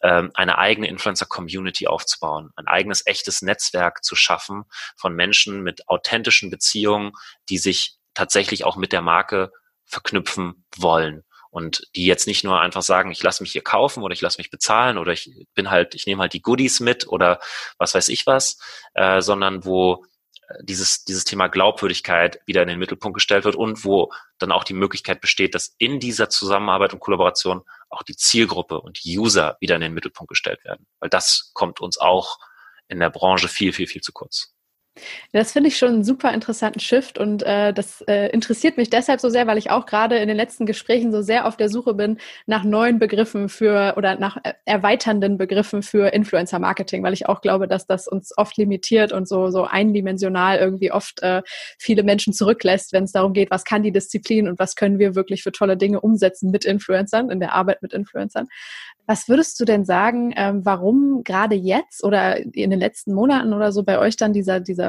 [0.00, 4.64] ähm, eine eigene Influencer-Community aufzubauen, ein eigenes echtes Netzwerk zu schaffen
[4.96, 7.12] von Menschen mit authentischen Beziehungen,
[7.50, 9.52] die sich tatsächlich auch mit der Marke
[9.84, 14.14] verknüpfen wollen und die jetzt nicht nur einfach sagen, ich lasse mich hier kaufen oder
[14.14, 17.40] ich lasse mich bezahlen oder ich bin halt, ich nehme halt die Goodies mit oder
[17.76, 18.58] was weiß ich was,
[18.94, 20.02] äh, sondern wo
[20.48, 24.64] äh, dieses, dieses Thema Glaubwürdigkeit wieder in den Mittelpunkt gestellt wird und wo dann auch
[24.64, 27.60] die Möglichkeit besteht, dass in dieser Zusammenarbeit und Kollaboration
[27.90, 30.86] auch die Zielgruppe und User wieder in den Mittelpunkt gestellt werden.
[31.00, 32.38] Weil das kommt uns auch
[32.88, 34.51] in der Branche viel, viel, viel zu kurz.
[35.32, 39.20] Das finde ich schon einen super interessanten Shift und äh, das äh, interessiert mich deshalb
[39.20, 41.94] so sehr, weil ich auch gerade in den letzten Gesprächen so sehr auf der Suche
[41.94, 47.26] bin nach neuen Begriffen für oder nach äh, erweiternden Begriffen für Influencer Marketing, weil ich
[47.26, 51.40] auch glaube, dass das uns oft limitiert und so so eindimensional irgendwie oft äh,
[51.78, 55.14] viele Menschen zurücklässt, wenn es darum geht, was kann die Disziplin und was können wir
[55.14, 58.46] wirklich für tolle Dinge umsetzen mit Influencern in der Arbeit mit Influencern.
[59.06, 63.72] Was würdest du denn sagen, ähm, warum gerade jetzt oder in den letzten Monaten oder
[63.72, 64.81] so bei euch dann dieser, dieser,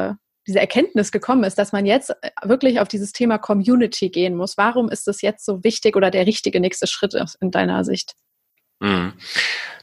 [0.48, 4.58] diese Erkenntnis gekommen ist, dass man jetzt äh, wirklich auf dieses Thema Community gehen muss?
[4.58, 8.16] Warum ist das jetzt so wichtig oder der richtige nächste Schritt in deiner Sicht?
[8.80, 9.14] Mhm.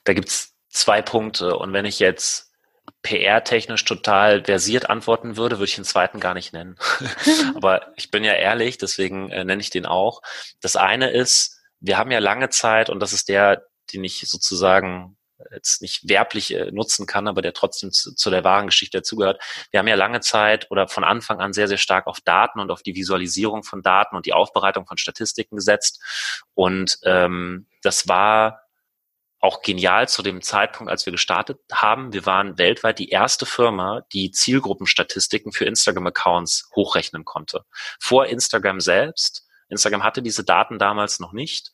[0.05, 1.57] Da gibt's zwei Punkte.
[1.57, 2.51] Und wenn ich jetzt
[3.03, 6.77] PR-technisch total versiert antworten würde, würde ich den zweiten gar nicht nennen.
[7.55, 10.21] Aber ich bin ja ehrlich, deswegen äh, nenne ich den auch.
[10.61, 15.17] Das eine ist, wir haben ja lange Zeit, und das ist der den ich sozusagen
[15.53, 19.43] jetzt nicht werblich äh, nutzen kann, aber der trotzdem zu, zu der wahren Geschichte dazugehört.
[19.71, 22.71] Wir haben ja lange Zeit oder von Anfang an sehr, sehr stark auf Daten und
[22.71, 26.03] auf die Visualisierung von Daten und die Aufbereitung von Statistiken gesetzt.
[26.55, 28.63] Und ähm, das war
[29.41, 32.13] auch genial zu dem Zeitpunkt, als wir gestartet haben.
[32.13, 37.65] Wir waren weltweit die erste Firma, die Zielgruppenstatistiken für Instagram-Accounts hochrechnen konnte.
[37.99, 39.47] Vor Instagram selbst.
[39.71, 41.73] Instagram hatte diese Daten damals noch nicht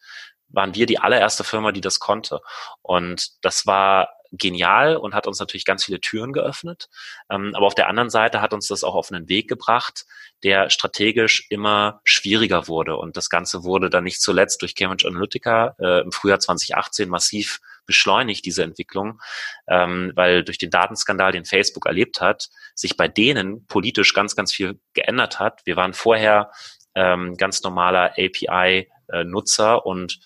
[0.48, 2.40] waren wir die allererste Firma, die das konnte.
[2.82, 6.88] Und das war genial und hat uns natürlich ganz viele Türen geöffnet.
[7.30, 10.04] Ähm, aber auf der anderen Seite hat uns das auch auf einen Weg gebracht,
[10.42, 12.96] der strategisch immer schwieriger wurde.
[12.96, 17.60] Und das Ganze wurde dann nicht zuletzt durch Cambridge Analytica äh, im Frühjahr 2018 massiv
[17.86, 19.20] beschleunigt, diese Entwicklung,
[19.68, 24.52] ähm, weil durch den Datenskandal, den Facebook erlebt hat, sich bei denen politisch ganz, ganz
[24.52, 25.60] viel geändert hat.
[25.64, 26.50] Wir waren vorher
[26.94, 30.18] ähm, ganz normaler API-Nutzer äh, und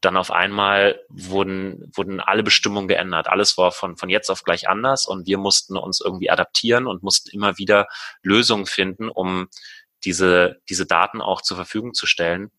[0.00, 3.28] dann auf einmal wurden, wurden alle Bestimmungen geändert.
[3.28, 7.02] Alles war von, von jetzt auf gleich anders und wir mussten uns irgendwie adaptieren und
[7.02, 7.88] mussten immer wieder
[8.22, 9.48] Lösungen finden, um
[10.04, 12.50] diese, diese Daten auch zur Verfügung zu stellen.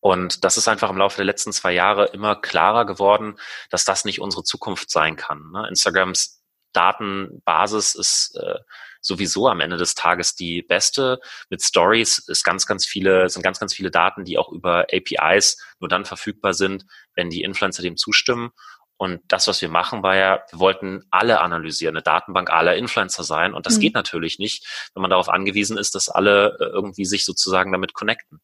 [0.00, 3.36] Und das ist einfach im Laufe der letzten zwei Jahre immer klarer geworden,
[3.70, 5.50] dass das nicht unsere Zukunft sein kann.
[5.52, 5.66] Ne?
[5.68, 8.58] Instagrams Datenbasis ist äh,
[9.02, 11.20] sowieso am Ende des Tages die beste.
[11.50, 15.58] Mit Stories ist ganz, ganz viele, sind ganz, ganz viele Daten, die auch über APIs
[15.80, 18.50] nur dann verfügbar sind, wenn die Influencer dem zustimmen.
[18.96, 23.24] Und das, was wir machen, war ja, wir wollten alle analysieren, eine Datenbank aller Influencer
[23.24, 23.52] sein.
[23.52, 23.80] Und das mhm.
[23.80, 27.94] geht natürlich nicht, wenn man darauf angewiesen ist, dass alle äh, irgendwie sich sozusagen damit
[27.94, 28.40] connecten.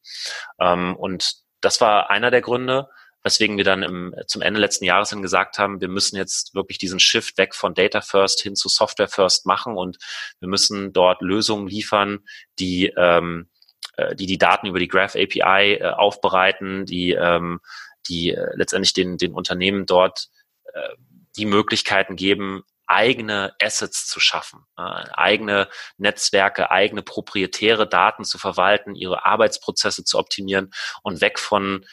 [0.59, 2.89] Ähm, und das war einer der Gründe
[3.23, 6.77] weswegen wir dann im, zum Ende letzten Jahres hin gesagt haben, wir müssen jetzt wirklich
[6.77, 9.97] diesen Shift weg von Data First hin zu Software First machen und
[10.39, 12.19] wir müssen dort Lösungen liefern,
[12.59, 13.49] die ähm,
[13.97, 17.59] äh, die die Daten über die Graph API äh, aufbereiten, die ähm,
[18.07, 20.27] die äh, letztendlich den den Unternehmen dort
[20.73, 20.95] äh,
[21.37, 28.95] die Möglichkeiten geben, eigene Assets zu schaffen, äh, eigene Netzwerke, eigene proprietäre Daten zu verwalten,
[28.95, 30.71] ihre Arbeitsprozesse zu optimieren
[31.03, 31.85] und weg von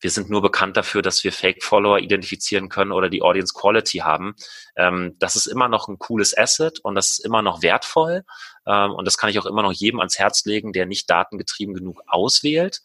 [0.00, 4.34] wir sind nur bekannt dafür, dass wir Fake-Follower identifizieren können oder die Audience Quality haben.
[4.76, 8.24] Ähm, das ist immer noch ein cooles Asset und das ist immer noch wertvoll.
[8.66, 11.74] Ähm, und das kann ich auch immer noch jedem ans Herz legen, der nicht datengetrieben
[11.74, 12.80] genug auswählt.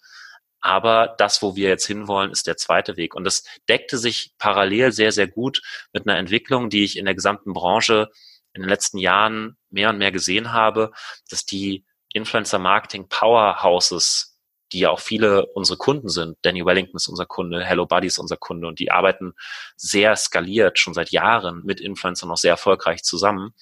[0.60, 3.13] Aber das, wo wir jetzt hinwollen, ist der zweite Weg.
[3.13, 5.62] Und das deckte sich parallel sehr, sehr gut
[5.93, 8.10] mit einer Entwicklung, die ich in der gesamten Branche
[8.54, 10.91] in den letzten Jahren mehr und mehr gesehen habe,
[11.30, 14.35] dass die Influencer Marketing Powerhouses
[14.71, 16.38] die ja auch viele unsere Kunden sind.
[16.41, 19.34] Danny Wellington ist unser Kunde, Hello Buddy ist unser Kunde und die arbeiten
[19.75, 23.54] sehr skaliert schon seit Jahren mit Influencern noch sehr erfolgreich zusammen.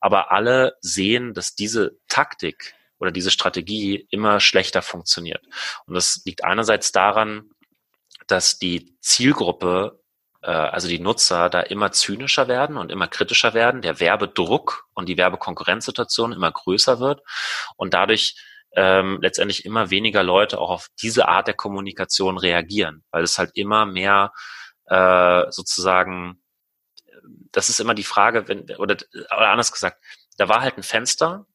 [0.00, 5.44] Aber alle sehen, dass diese Taktik oder diese Strategie immer schlechter funktioniert.
[5.86, 7.50] Und das liegt einerseits daran,
[8.26, 10.00] dass die Zielgruppe
[10.42, 15.08] äh, also die Nutzer da immer zynischer werden und immer kritischer werden, der Werbedruck und
[15.08, 17.22] die Werbekonkurrenzsituation immer größer wird
[17.76, 18.36] und dadurch
[18.74, 23.50] ähm, letztendlich immer weniger Leute auch auf diese Art der Kommunikation reagieren, weil es halt
[23.54, 24.32] immer mehr
[24.86, 26.42] äh, sozusagen,
[27.52, 30.02] das ist immer die Frage, wenn, oder, oder anders gesagt,
[30.36, 31.46] da war halt ein Fenster,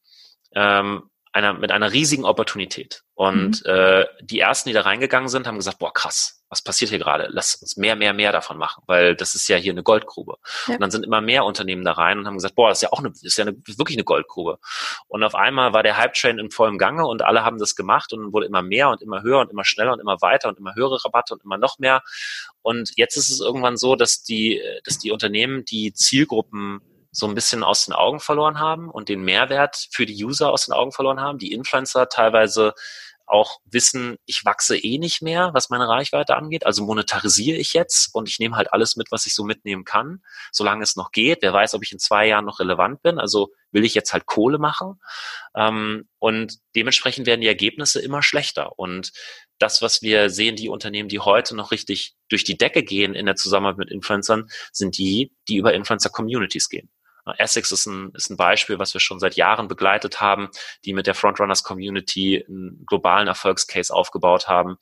[0.54, 3.02] ähm, einer, mit einer riesigen Opportunität.
[3.14, 3.70] Und mhm.
[3.70, 7.26] äh, die ersten, die da reingegangen sind, haben gesagt, boah, krass, was passiert hier gerade?
[7.28, 10.36] Lass uns mehr, mehr, mehr davon machen, weil das ist ja hier eine Goldgrube.
[10.68, 10.74] Ja.
[10.74, 12.92] Und dann sind immer mehr Unternehmen da rein und haben gesagt, boah, das ist ja
[12.92, 14.60] auch eine, ist ja eine, wirklich eine Goldgrube.
[15.08, 18.32] Und auf einmal war der Hype-Train in vollem Gange und alle haben das gemacht und
[18.32, 21.04] wurde immer mehr und immer höher und immer schneller und immer weiter und immer höhere
[21.04, 22.02] Rabatte und immer noch mehr.
[22.62, 26.80] Und jetzt ist es irgendwann so, dass die, dass die Unternehmen die Zielgruppen
[27.14, 30.66] so ein bisschen aus den Augen verloren haben und den Mehrwert für die User aus
[30.66, 31.38] den Augen verloren haben.
[31.38, 32.74] Die Influencer teilweise
[33.26, 36.66] auch wissen, ich wachse eh nicht mehr, was meine Reichweite angeht.
[36.66, 40.22] Also monetarisiere ich jetzt und ich nehme halt alles mit, was ich so mitnehmen kann,
[40.52, 41.38] solange es noch geht.
[41.40, 43.18] Wer weiß, ob ich in zwei Jahren noch relevant bin.
[43.18, 45.00] Also will ich jetzt halt Kohle machen.
[45.56, 48.78] Ähm, und dementsprechend werden die Ergebnisse immer schlechter.
[48.78, 49.12] Und
[49.58, 53.26] das, was wir sehen, die Unternehmen, die heute noch richtig durch die Decke gehen in
[53.26, 56.90] der Zusammenarbeit mit Influencern, sind die, die über Influencer-Communities gehen.
[57.38, 60.48] Essex ist ein, ist ein Beispiel, was wir schon seit Jahren begleitet haben,
[60.84, 64.76] die mit der Frontrunners Community einen globalen Erfolgscase aufgebaut haben.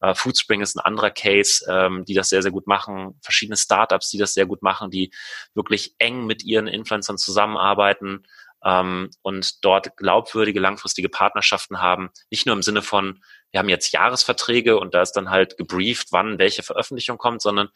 [0.00, 3.18] Äh, Foodspring ist ein anderer Case, ähm, die das sehr, sehr gut machen.
[3.22, 5.10] Verschiedene Startups, die das sehr gut machen, die
[5.54, 8.24] wirklich eng mit ihren Influencern zusammenarbeiten
[8.64, 12.10] ähm, und dort glaubwürdige, langfristige Partnerschaften haben.
[12.30, 16.08] Nicht nur im Sinne von, wir haben jetzt Jahresverträge und da ist dann halt gebrieft,
[16.10, 17.68] wann welche Veröffentlichung kommt, sondern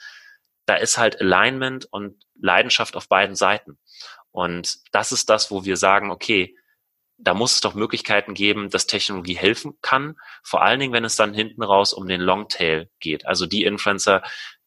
[0.66, 3.78] da ist halt Alignment und Leidenschaft auf beiden Seiten.
[4.30, 6.56] Und das ist das, wo wir sagen, okay,
[7.18, 10.16] da muss es doch Möglichkeiten geben, dass Technologie helfen kann.
[10.42, 13.26] Vor allen Dingen, wenn es dann hinten raus um den Longtail geht.
[13.26, 14.22] Also die Influencer,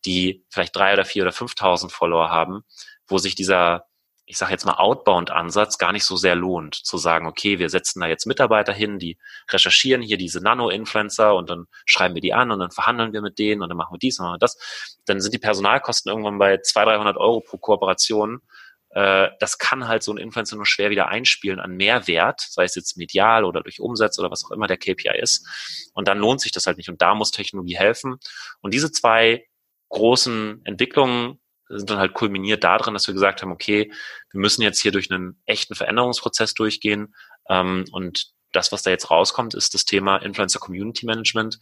[0.05, 2.63] die vielleicht drei oder vier oder 5.000 Follower haben,
[3.07, 3.87] wo sich dieser
[4.27, 7.99] ich sage jetzt mal, Outbound-Ansatz gar nicht so sehr lohnt, zu sagen, okay, wir setzen
[7.99, 9.17] da jetzt Mitarbeiter hin, die
[9.49, 13.37] recherchieren hier diese Nano-Influencer und dann schreiben wir die an und dann verhandeln wir mit
[13.37, 14.97] denen und dann machen wir dies und machen wir das.
[15.05, 18.41] Dann sind die Personalkosten irgendwann bei 200, 300 Euro pro Kooperation.
[18.89, 22.73] Äh, das kann halt so ein Influencer nur schwer wieder einspielen an Mehrwert, sei es
[22.73, 25.91] jetzt medial oder durch Umsatz oder was auch immer der KPI ist.
[25.93, 26.89] Und dann lohnt sich das halt nicht.
[26.89, 28.17] Und da muss Technologie helfen.
[28.61, 29.45] Und diese zwei
[29.89, 33.91] großen Entwicklungen sind dann halt kulminiert darin, dass wir gesagt haben, okay,
[34.31, 37.15] wir müssen jetzt hier durch einen echten Veränderungsprozess durchgehen.
[37.49, 41.59] Ähm, und das, was da jetzt rauskommt, ist das Thema Influencer Community Management.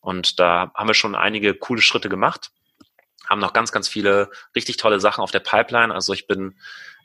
[0.00, 2.50] Und da haben wir schon einige coole Schritte gemacht,
[3.28, 5.92] haben noch ganz, ganz viele richtig tolle Sachen auf der Pipeline.
[5.92, 6.56] Also ich bin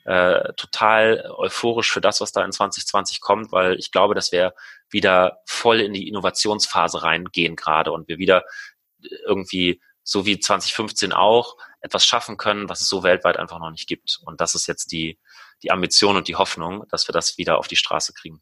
[0.04, 4.54] äh, total euphorisch für das, was da in 2020 kommt, weil ich glaube, dass wir
[4.90, 8.44] wieder voll in die Innovationsphase reingehen gerade und wir wieder
[9.26, 13.88] irgendwie so wie 2015 auch etwas schaffen können, was es so weltweit einfach noch nicht
[13.88, 14.18] gibt.
[14.24, 15.18] Und das ist jetzt die,
[15.62, 18.40] die Ambition und die Hoffnung, dass wir das wieder auf die Straße kriegen.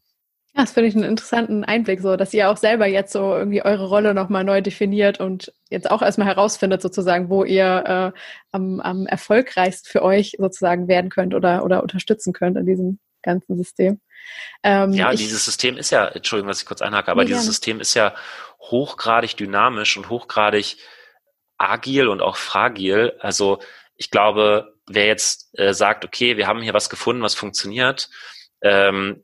[0.53, 3.63] Ja, das finde ich einen interessanten Einblick, so dass ihr auch selber jetzt so irgendwie
[3.63, 8.19] eure Rolle nochmal neu definiert und jetzt auch erstmal herausfindet, sozusagen, wo ihr äh,
[8.51, 13.55] am, am erfolgreichsten für euch sozusagen werden könnt oder, oder unterstützen könnt in diesem ganzen
[13.55, 14.01] System.
[14.61, 17.51] Ähm, ja, dieses System ist ja, Entschuldigung, was ich kurz einhake, aber dieses gerne.
[17.51, 18.13] System ist ja
[18.59, 20.77] hochgradig dynamisch und hochgradig
[21.61, 23.13] agil und auch fragil.
[23.19, 23.59] Also
[23.95, 28.09] ich glaube, wer jetzt äh, sagt, okay, wir haben hier was gefunden, was funktioniert,
[28.61, 29.23] ähm,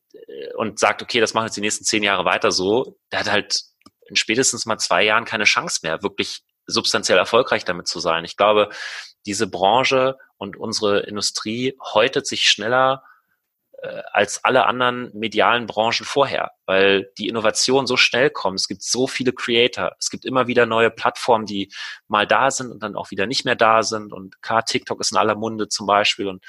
[0.56, 3.62] und sagt, okay, das machen jetzt die nächsten zehn Jahre weiter so, der hat halt
[4.08, 8.26] in spätestens mal zwei Jahren keine Chance mehr, wirklich substanziell erfolgreich damit zu sein.
[8.26, 8.69] Ich glaube,
[9.26, 13.07] diese Branche und unsere Industrie häutet sich schneller äh,
[14.12, 18.60] als alle anderen medialen Branchen vorher, weil die Innovation so schnell kommt.
[18.60, 19.96] Es gibt so viele Creator.
[20.00, 21.72] Es gibt immer wieder neue Plattformen, die
[22.08, 24.13] mal da sind und dann auch wieder nicht mehr da sind.
[24.13, 26.44] Und klar, TikTok ist in aller Munde zum Beispiel und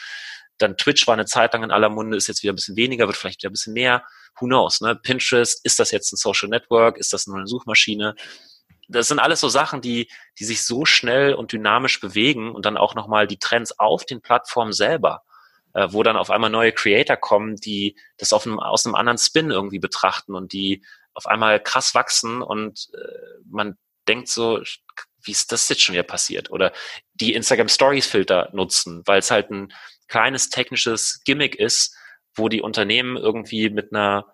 [0.56, 3.06] dann Twitch war eine Zeit lang in aller Munde, ist jetzt wieder ein bisschen weniger,
[3.06, 4.04] wird vielleicht wieder ein bisschen mehr.
[4.40, 4.96] Who knows, ne?
[4.96, 6.96] Pinterest, ist das jetzt ein Social Network?
[6.96, 8.14] Ist das nur eine Suchmaschine?
[8.88, 12.78] Das sind alles so Sachen, die, die sich so schnell und dynamisch bewegen und dann
[12.78, 15.22] auch nochmal die Trends auf den Plattformen selber
[15.74, 19.18] äh, wo dann auf einmal neue Creator kommen, die das auf einem, aus einem anderen
[19.18, 23.76] Spin irgendwie betrachten und die auf einmal krass wachsen und äh, man
[24.06, 24.60] denkt so,
[25.22, 26.50] wie ist das jetzt schon wieder passiert?
[26.50, 26.72] Oder
[27.14, 29.72] die Instagram Stories Filter nutzen, weil es halt ein
[30.06, 31.96] kleines technisches Gimmick ist,
[32.34, 34.26] wo die Unternehmen irgendwie mit einer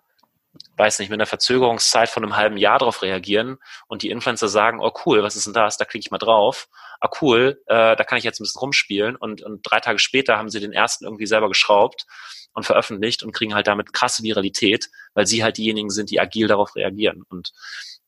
[0.77, 4.79] weiß nicht, mit einer Verzögerungszeit von einem halben Jahr darauf reagieren und die Influencer sagen,
[4.81, 5.77] oh cool, was ist denn das?
[5.77, 6.67] Da klicke ich mal drauf.
[6.99, 10.37] Ah cool, äh, da kann ich jetzt ein bisschen rumspielen und, und drei Tage später
[10.37, 12.05] haben sie den ersten irgendwie selber geschraubt
[12.53, 16.47] und veröffentlicht und kriegen halt damit krasse Viralität, weil sie halt diejenigen sind, die agil
[16.47, 17.23] darauf reagieren.
[17.27, 17.51] Und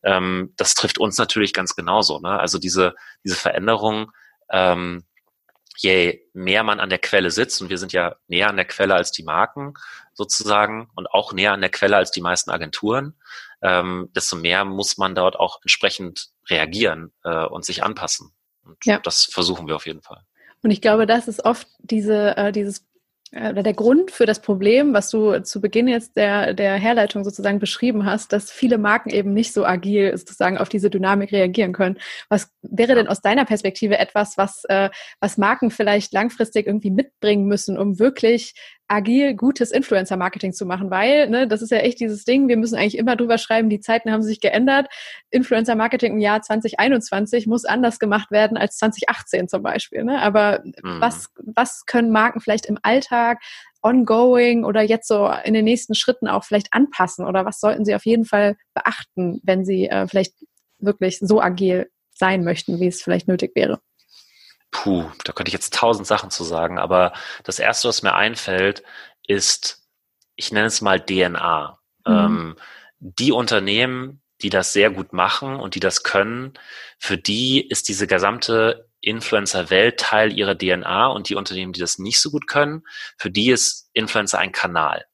[0.04, 2.20] ähm, das trifft uns natürlich ganz genauso.
[2.20, 2.40] Ne?
[2.40, 4.12] Also diese, diese Veränderung,
[4.50, 5.04] ähm,
[5.78, 8.96] je mehr man an der Quelle sitzt, und wir sind ja näher an der Quelle
[8.96, 9.74] als die Marken
[10.14, 13.16] sozusagen und auch näher an der Quelle als die meisten Agenturen,
[13.62, 18.32] ähm, desto mehr muss man dort auch entsprechend reagieren äh, und sich anpassen.
[18.64, 19.00] Und ja.
[19.00, 20.24] das versuchen wir auf jeden Fall.
[20.64, 22.86] Und ich glaube, das ist oft diese, äh, dieses
[23.34, 27.60] oder der Grund für das Problem, was du zu Beginn jetzt der, der Herleitung sozusagen
[27.60, 31.98] beschrieben hast, dass viele Marken eben nicht so agil sozusagen auf diese Dynamik reagieren können.
[32.30, 37.48] Was wäre denn aus deiner Perspektive etwas, was, äh, was Marken vielleicht langfristig irgendwie mitbringen
[37.48, 38.54] müssen, um wirklich
[38.88, 42.76] agil gutes Influencer-Marketing zu machen, weil, ne, das ist ja echt dieses Ding, wir müssen
[42.76, 44.88] eigentlich immer drüber schreiben, die Zeiten haben sich geändert.
[45.32, 50.04] Influencer-Marketing im Jahr 2021 muss anders gemacht werden als 2018 zum Beispiel.
[50.04, 50.22] Ne?
[50.22, 51.02] Aber mhm.
[51.02, 53.40] was, was können Marken vielleicht im Alltag
[53.82, 57.96] ongoing oder jetzt so in den nächsten Schritten auch vielleicht anpassen oder was sollten sie
[57.96, 60.34] auf jeden Fall beachten, wenn sie äh, vielleicht
[60.80, 63.80] wirklich so agil sein möchten, wie es vielleicht nötig wäre?
[64.72, 68.84] Puh, da könnte ich jetzt tausend Sachen zu sagen, aber das erste, was mir einfällt,
[69.26, 69.88] ist,
[70.36, 71.80] ich nenne es mal DNA.
[72.06, 72.14] Mhm.
[72.14, 72.56] Ähm,
[73.00, 76.54] die Unternehmen, die das sehr gut machen und die das können,
[77.00, 82.20] für die ist diese gesamte Influencer-Welt Teil ihrer DNA und die Unternehmen, die das nicht
[82.20, 82.84] so gut können,
[83.18, 85.06] für die ist Influencer ein Kanal.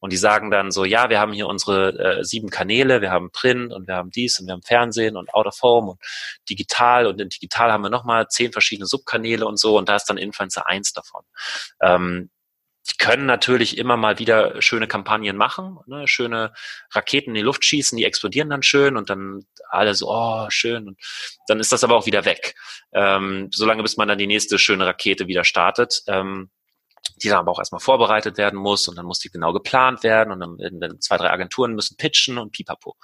[0.00, 3.30] Und die sagen dann so, ja, wir haben hier unsere äh, sieben Kanäle, wir haben
[3.30, 6.00] Print und wir haben dies und wir haben Fernsehen und Out of Home und
[6.48, 10.06] digital und in digital haben wir nochmal zehn verschiedene Subkanäle und so und da ist
[10.06, 11.22] dann Influencer eins davon.
[11.82, 12.30] Ähm,
[12.90, 16.52] die können natürlich immer mal wieder schöne Kampagnen machen, ne, schöne
[16.92, 20.88] Raketen in die Luft schießen, die explodieren dann schön und dann alle so, oh, schön.
[20.88, 20.98] Und
[21.48, 22.54] dann ist das aber auch wieder weg.
[22.92, 26.02] Ähm, solange bis man dann die nächste schöne Rakete wieder startet.
[26.06, 26.50] Ähm,
[27.16, 30.32] die dann aber auch erstmal vorbereitet werden muss und dann muss die genau geplant werden
[30.32, 32.96] und dann, dann zwei, drei Agenturen müssen pitchen und pipapo.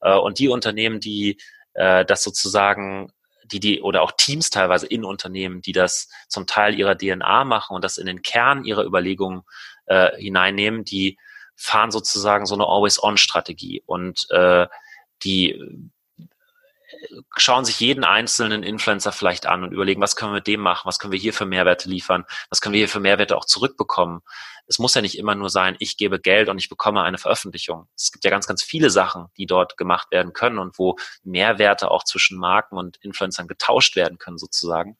[0.00, 1.38] Äh, und die Unternehmen, die
[1.74, 3.12] äh, das sozusagen
[3.50, 7.74] die die oder auch Teams teilweise in Unternehmen, die das zum Teil ihrer DNA machen
[7.74, 9.42] und das in den Kern ihrer Überlegungen
[9.86, 11.18] äh, hineinnehmen, die
[11.56, 14.66] fahren sozusagen so eine Always-on-Strategie und äh,
[15.24, 15.90] die
[17.36, 20.86] schauen sich jeden einzelnen Influencer vielleicht an und überlegen, was können wir mit dem machen,
[20.86, 24.20] was können wir hier für Mehrwerte liefern, was können wir hier für Mehrwerte auch zurückbekommen.
[24.66, 27.88] Es muss ja nicht immer nur sein, ich gebe Geld und ich bekomme eine Veröffentlichung.
[27.96, 31.90] Es gibt ja ganz, ganz viele Sachen, die dort gemacht werden können und wo Mehrwerte
[31.90, 34.98] auch zwischen Marken und Influencern getauscht werden können sozusagen.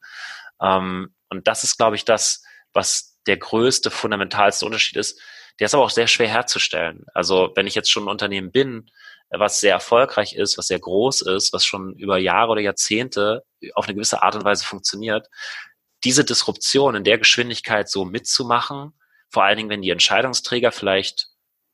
[0.61, 5.21] Ähm, und das ist, glaube ich, das, was der größte, fundamentalste Unterschied ist.
[5.59, 7.05] Der ist aber auch sehr schwer herzustellen.
[7.13, 8.89] Also wenn ich jetzt schon ein Unternehmen bin,
[9.31, 13.85] was sehr erfolgreich ist, was sehr groß ist, was schon über Jahre oder Jahrzehnte auf
[13.85, 15.27] eine gewisse Art und Weise funktioniert,
[16.03, 18.93] diese Disruption in der Geschwindigkeit so mitzumachen,
[19.29, 21.27] vor allen Dingen, wenn die Entscheidungsträger vielleicht,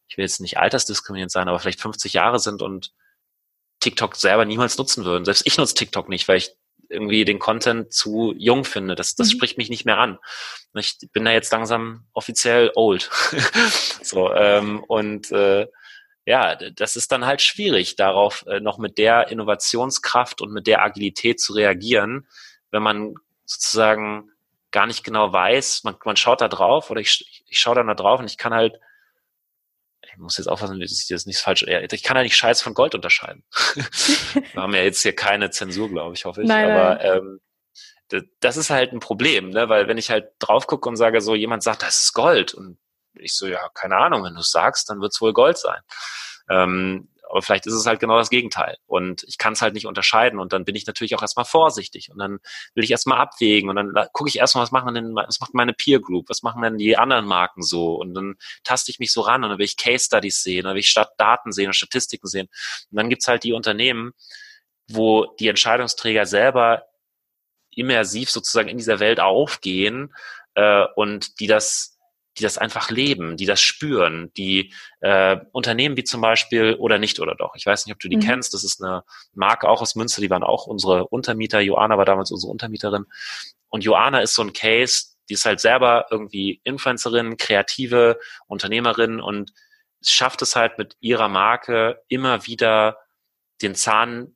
[0.08, 2.92] ich will jetzt nicht altersdiskriminierend sein, aber vielleicht 50 Jahre sind und
[3.80, 5.26] TikTok selber niemals nutzen würden.
[5.26, 6.56] Selbst ich nutze TikTok nicht, weil ich
[6.90, 8.96] irgendwie den Content zu jung finde.
[8.96, 9.32] Das, das mhm.
[9.32, 10.20] spricht mich nicht mehr an.
[10.74, 13.10] Ich bin da jetzt langsam offiziell old.
[14.02, 15.68] so, ähm, und äh,
[16.26, 20.82] ja, das ist dann halt schwierig, darauf äh, noch mit der Innovationskraft und mit der
[20.82, 22.28] Agilität zu reagieren,
[22.72, 24.32] wenn man sozusagen
[24.72, 27.94] gar nicht genau weiß, man, man schaut da drauf oder ich, ich schaue dann da
[27.94, 28.80] drauf und ich kann halt,
[30.02, 32.74] ich muss jetzt aufpassen, dass ich das nicht falsch, ich kann halt nicht Scheiß von
[32.74, 33.44] Gold unterscheiden.
[34.54, 37.40] Wir haben ja jetzt hier keine Zensur, glaube ich, hoffe ich, nein, aber ähm,
[38.40, 39.70] das ist halt ein Problem, ne?
[39.70, 42.78] weil wenn ich halt drauf gucke und sage so, jemand sagt, das ist Gold und
[43.20, 45.82] ich so, ja, keine Ahnung, wenn du es sagst, dann wird es wohl Gold sein.
[46.50, 48.78] Ähm, aber vielleicht ist es halt genau das Gegenteil.
[48.86, 50.40] Und ich kann es halt nicht unterscheiden.
[50.40, 52.12] Und dann bin ich natürlich auch erstmal vorsichtig.
[52.12, 52.40] Und dann
[52.76, 53.70] will ich erstmal abwägen.
[53.70, 56.30] Und dann gucke ich erstmal, was machen denn, was macht meine Peer Group?
[56.30, 57.96] Was machen denn die anderen Marken so?
[57.96, 60.76] Und dann taste ich mich so ran und dann will ich Case Studies sehen, dann
[60.76, 62.48] will ich Daten sehen und Statistiken sehen.
[62.92, 64.14] Und dann gibt's halt die Unternehmen,
[64.88, 66.84] wo die Entscheidungsträger selber
[67.72, 70.14] immersiv sozusagen in dieser Welt aufgehen
[70.54, 71.95] äh, und die das
[72.38, 77.20] die das einfach leben, die das spüren, die äh, Unternehmen wie zum Beispiel oder nicht
[77.20, 77.56] oder doch.
[77.56, 78.22] Ich weiß nicht, ob du die mhm.
[78.22, 78.54] kennst.
[78.54, 81.62] Das ist eine Marke auch aus Münster, die waren auch unsere Untermieter.
[81.62, 83.06] Joana war damals unsere Untermieterin.
[83.70, 89.54] Und Joana ist so ein Case, die ist halt selber irgendwie Influencerin, kreative Unternehmerin und
[90.02, 92.98] schafft es halt mit ihrer Marke immer wieder
[93.62, 94.36] den Zahn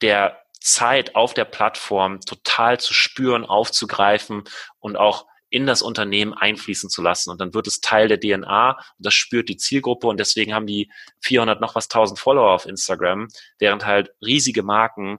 [0.00, 4.44] der Zeit auf der Plattform total zu spüren, aufzugreifen
[4.78, 7.30] und auch in das Unternehmen einfließen zu lassen.
[7.30, 10.66] Und dann wird es Teil der DNA und das spürt die Zielgruppe und deswegen haben
[10.66, 15.18] die 400 noch was 1000 Follower auf Instagram, während halt riesige Marken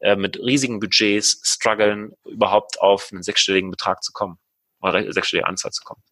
[0.00, 4.38] äh, mit riesigen Budgets strugglen, überhaupt auf einen sechsstelligen Betrag zu kommen
[4.80, 6.02] oder sechsstellige Anzahl zu kommen.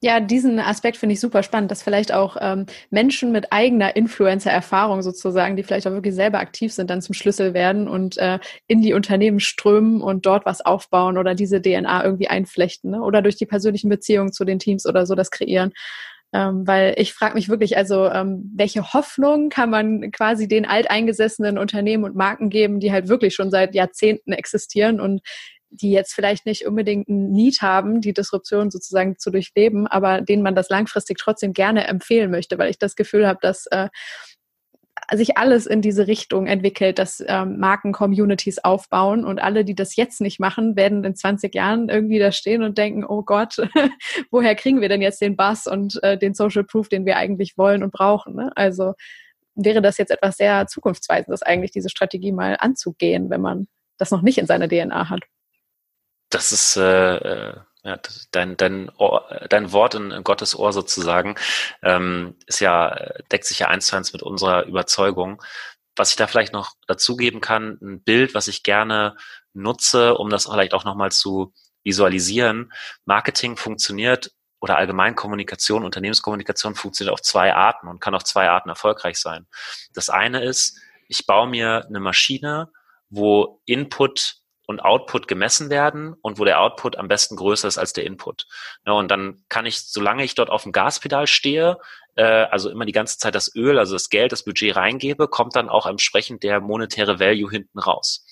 [0.00, 5.02] Ja, diesen Aspekt finde ich super spannend, dass vielleicht auch ähm, Menschen mit eigener Influencer-Erfahrung
[5.02, 8.80] sozusagen, die vielleicht auch wirklich selber aktiv sind, dann zum Schlüssel werden und äh, in
[8.80, 13.02] die Unternehmen strömen und dort was aufbauen oder diese DNA irgendwie einflechten ne?
[13.02, 15.72] oder durch die persönlichen Beziehungen zu den Teams oder so das kreieren.
[16.32, 21.58] Ähm, weil ich frage mich wirklich, also ähm, welche Hoffnung kann man quasi den alteingesessenen
[21.58, 25.22] Unternehmen und Marken geben, die halt wirklich schon seit Jahrzehnten existieren und
[25.70, 30.42] die jetzt vielleicht nicht unbedingt ein Need haben, die Disruption sozusagen zu durchleben, aber denen
[30.42, 33.88] man das langfristig trotzdem gerne empfehlen möchte, weil ich das Gefühl habe, dass äh,
[35.14, 39.96] sich alles in diese Richtung entwickelt, dass ähm, Marken Communities aufbauen und alle, die das
[39.96, 43.56] jetzt nicht machen, werden in 20 Jahren irgendwie da stehen und denken, oh Gott,
[44.30, 47.56] woher kriegen wir denn jetzt den Bass und äh, den Social Proof, den wir eigentlich
[47.56, 48.34] wollen und brauchen?
[48.34, 48.50] Ne?
[48.54, 48.94] Also
[49.54, 54.22] wäre das jetzt etwas sehr zukunftsweisendes eigentlich, diese Strategie mal anzugehen, wenn man das noch
[54.22, 55.22] nicht in seiner DNA hat
[56.30, 57.98] das ist äh, äh, ja,
[58.32, 61.36] dein, dein, Ohr, dein Wort in, Gottes Ohr sozusagen,
[61.82, 62.94] ähm, ist ja,
[63.32, 65.42] deckt sich ja eins zu eins mit unserer Überzeugung.
[65.96, 69.16] Was ich da vielleicht noch dazugeben kann, ein Bild, was ich gerne
[69.52, 72.72] nutze, um das vielleicht auch nochmal zu visualisieren.
[73.04, 78.68] Marketing funktioniert oder allgemein Kommunikation, Unternehmenskommunikation funktioniert auf zwei Arten und kann auf zwei Arten
[78.68, 79.46] erfolgreich sein.
[79.94, 82.70] Das eine ist, ich baue mir eine Maschine,
[83.08, 84.37] wo Input
[84.68, 88.46] und Output gemessen werden und wo der Output am besten größer ist als der Input.
[88.84, 91.78] Ja, und dann kann ich, solange ich dort auf dem Gaspedal stehe,
[92.16, 95.56] äh, also immer die ganze Zeit das Öl, also das Geld, das Budget reingebe, kommt
[95.56, 98.26] dann auch entsprechend der monetäre Value hinten raus.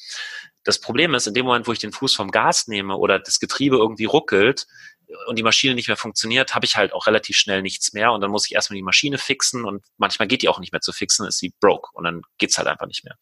[0.62, 3.40] Das Problem ist, in dem Moment, wo ich den Fuß vom Gas nehme oder das
[3.40, 4.66] Getriebe irgendwie ruckelt,
[5.28, 8.20] und die Maschine nicht mehr funktioniert, habe ich halt auch relativ schnell nichts mehr und
[8.20, 10.92] dann muss ich erstmal die Maschine fixen und manchmal geht die auch nicht mehr zu
[10.92, 13.16] fixen, ist sie broke und dann geht's halt einfach nicht mehr.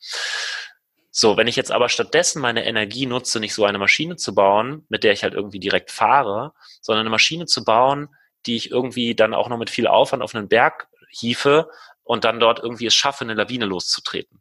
[1.16, 4.84] So, wenn ich jetzt aber stattdessen meine Energie nutze, nicht so eine Maschine zu bauen,
[4.88, 8.08] mit der ich halt irgendwie direkt fahre, sondern eine Maschine zu bauen,
[8.46, 11.70] die ich irgendwie dann auch noch mit viel Aufwand auf einen Berg hiefe
[12.02, 14.40] und dann dort irgendwie es schaffe, eine Lawine loszutreten.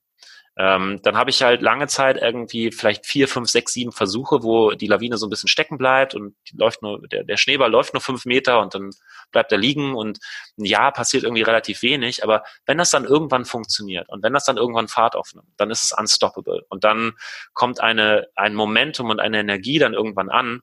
[0.56, 4.72] Ähm, dann habe ich halt lange Zeit irgendwie vielleicht vier, fünf, sechs, sieben Versuche, wo
[4.72, 8.02] die Lawine so ein bisschen stecken bleibt und läuft nur, der, der Schneeball läuft nur
[8.02, 8.92] fünf Meter und dann
[9.32, 10.20] bleibt er liegen und
[10.60, 12.24] ein Jahr passiert irgendwie relativ wenig.
[12.24, 15.84] Aber wenn das dann irgendwann funktioniert und wenn das dann irgendwann Fahrt aufnimmt, dann ist
[15.84, 16.66] es unstoppable.
[16.70, 17.14] Und dann
[17.54, 20.62] kommt eine, ein Momentum und eine Energie dann irgendwann an,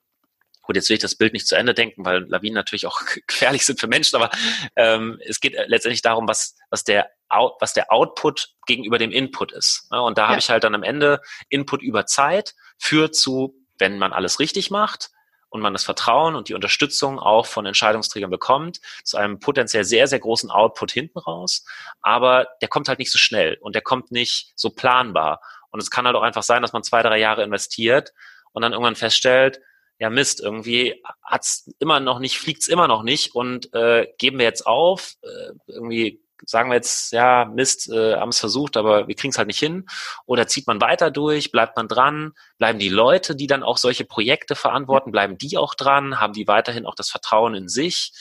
[0.61, 3.65] Gut, jetzt will ich das Bild nicht zu Ende denken, weil Lawinen natürlich auch gefährlich
[3.65, 4.29] sind für Menschen, aber
[4.75, 9.87] ähm, es geht letztendlich darum, was, was, der, was der Output gegenüber dem Input ist.
[9.91, 10.29] Ja, und da ja.
[10.29, 14.69] habe ich halt dann am Ende Input über Zeit führt zu, wenn man alles richtig
[14.71, 15.09] macht,
[15.51, 20.07] und man das Vertrauen und die Unterstützung auch von Entscheidungsträgern bekommt, zu einem potenziell sehr,
[20.07, 21.65] sehr großen Output hinten raus.
[22.01, 25.41] Aber der kommt halt nicht so schnell und der kommt nicht so planbar.
[25.69, 28.13] Und es kann halt auch einfach sein, dass man zwei, drei Jahre investiert
[28.53, 29.59] und dann irgendwann feststellt,
[30.01, 34.45] ja Mist, irgendwie hat's immer noch nicht, fliegt's immer noch nicht und äh, geben wir
[34.45, 39.13] jetzt auf, äh, irgendwie sagen wir jetzt, ja, Mist, äh, haben es versucht, aber wir
[39.13, 39.85] kriegen es halt nicht hin.
[40.25, 44.03] Oder zieht man weiter durch, bleibt man dran, bleiben die Leute, die dann auch solche
[44.03, 48.11] Projekte verantworten, bleiben die auch dran, haben die weiterhin auch das Vertrauen in sich?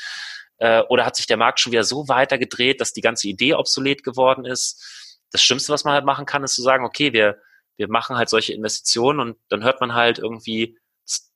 [0.58, 3.54] Äh, oder hat sich der Markt schon wieder so weiter gedreht, dass die ganze Idee
[3.54, 5.16] obsolet geworden ist?
[5.32, 7.38] Das Schlimmste, was man halt machen kann, ist zu sagen, okay, wir,
[7.78, 10.76] wir machen halt solche Investitionen und dann hört man halt irgendwie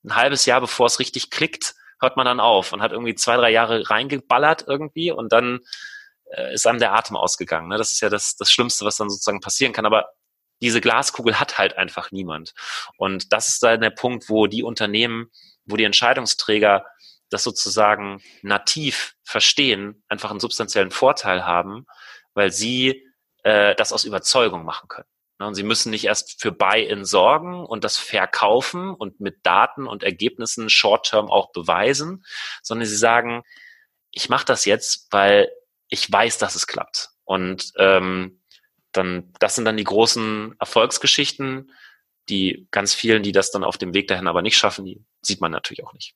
[0.05, 3.37] ein halbes Jahr, bevor es richtig klickt, hört man dann auf und hat irgendwie zwei,
[3.37, 5.61] drei Jahre reingeballert irgendwie und dann
[6.31, 7.68] äh, ist einem der Atem ausgegangen.
[7.68, 7.79] Ne?
[7.79, 9.87] Das ist ja das, das Schlimmste, was dann sozusagen passieren kann.
[9.87, 10.11] Aber
[10.61, 12.55] diese Glaskugel hat halt einfach niemand.
[12.97, 15.31] Und das ist dann der Punkt, wo die Unternehmen,
[15.64, 16.85] wo die Entscheidungsträger
[17.31, 21.87] das sozusagen nativ verstehen, einfach einen substanziellen Vorteil haben,
[22.35, 23.07] weil sie
[23.43, 25.09] äh, das aus Überzeugung machen können.
[25.47, 30.03] Und sie müssen nicht erst für Buy-in sorgen und das verkaufen und mit Daten und
[30.03, 32.24] Ergebnissen short-term auch beweisen,
[32.62, 33.42] sondern sie sagen,
[34.11, 35.51] ich mache das jetzt, weil
[35.88, 37.11] ich weiß, dass es klappt.
[37.24, 38.42] Und ähm,
[38.92, 41.72] dann, das sind dann die großen Erfolgsgeschichten,
[42.28, 45.40] die ganz vielen, die das dann auf dem Weg dahin aber nicht schaffen, die sieht
[45.40, 46.14] man natürlich auch nicht.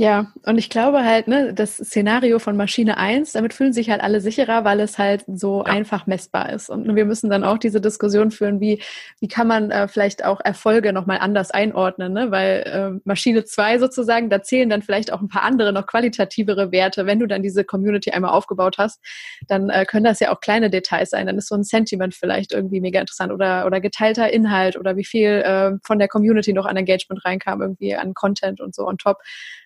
[0.00, 4.00] Ja, und ich glaube halt, ne, das Szenario von Maschine 1, damit fühlen sich halt
[4.00, 5.72] alle sicherer, weil es halt so ja.
[5.72, 6.70] einfach messbar ist.
[6.70, 8.80] Und wir müssen dann auch diese Diskussion führen, wie,
[9.18, 12.30] wie kann man äh, vielleicht auch Erfolge nochmal anders einordnen, ne?
[12.30, 16.70] Weil äh, Maschine 2 sozusagen, da zählen dann vielleicht auch ein paar andere, noch qualitativere
[16.70, 17.04] Werte.
[17.04, 19.00] Wenn du dann diese Community einmal aufgebaut hast,
[19.48, 21.26] dann äh, können das ja auch kleine Details sein.
[21.26, 25.04] Dann ist so ein Sentiment vielleicht irgendwie mega interessant oder, oder geteilter Inhalt oder wie
[25.04, 28.96] viel äh, von der Community noch an Engagement reinkam, irgendwie an Content und so on
[28.96, 29.18] top.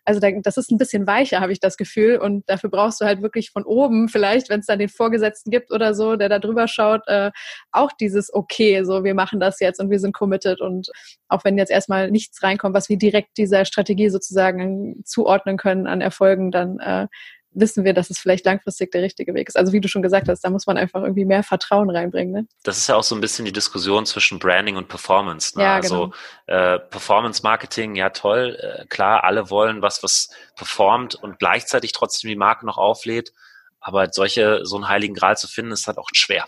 [0.07, 2.17] Also das ist ein bisschen weicher, habe ich das Gefühl.
[2.17, 5.73] Und dafür brauchst du halt wirklich von oben, vielleicht, wenn es dann den Vorgesetzten gibt
[5.73, 7.31] oder so, der da drüber schaut, äh,
[7.71, 10.61] auch dieses Okay, so wir machen das jetzt und wir sind committed.
[10.61, 10.89] Und
[11.29, 16.01] auch wenn jetzt erstmal nichts reinkommt, was wir direkt dieser Strategie sozusagen zuordnen können an
[16.01, 17.07] Erfolgen, dann äh,
[17.55, 19.57] wissen wir, dass es vielleicht langfristig der richtige Weg ist.
[19.57, 22.33] Also wie du schon gesagt hast, da muss man einfach irgendwie mehr Vertrauen reinbringen.
[22.33, 22.47] Ne?
[22.63, 25.57] Das ist ja auch so ein bisschen die Diskussion zwischen Branding und Performance.
[25.57, 25.65] Ne?
[25.65, 26.15] Ja, also, genau.
[26.47, 31.93] Also äh, Performance Marketing, ja toll, äh, klar, alle wollen was, was performt und gleichzeitig
[31.93, 33.33] trotzdem die Marke noch auflädt.
[33.81, 36.47] Aber solche, so einen heiligen Gral zu finden, ist halt auch schwer.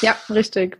[0.00, 0.78] Ja, richtig.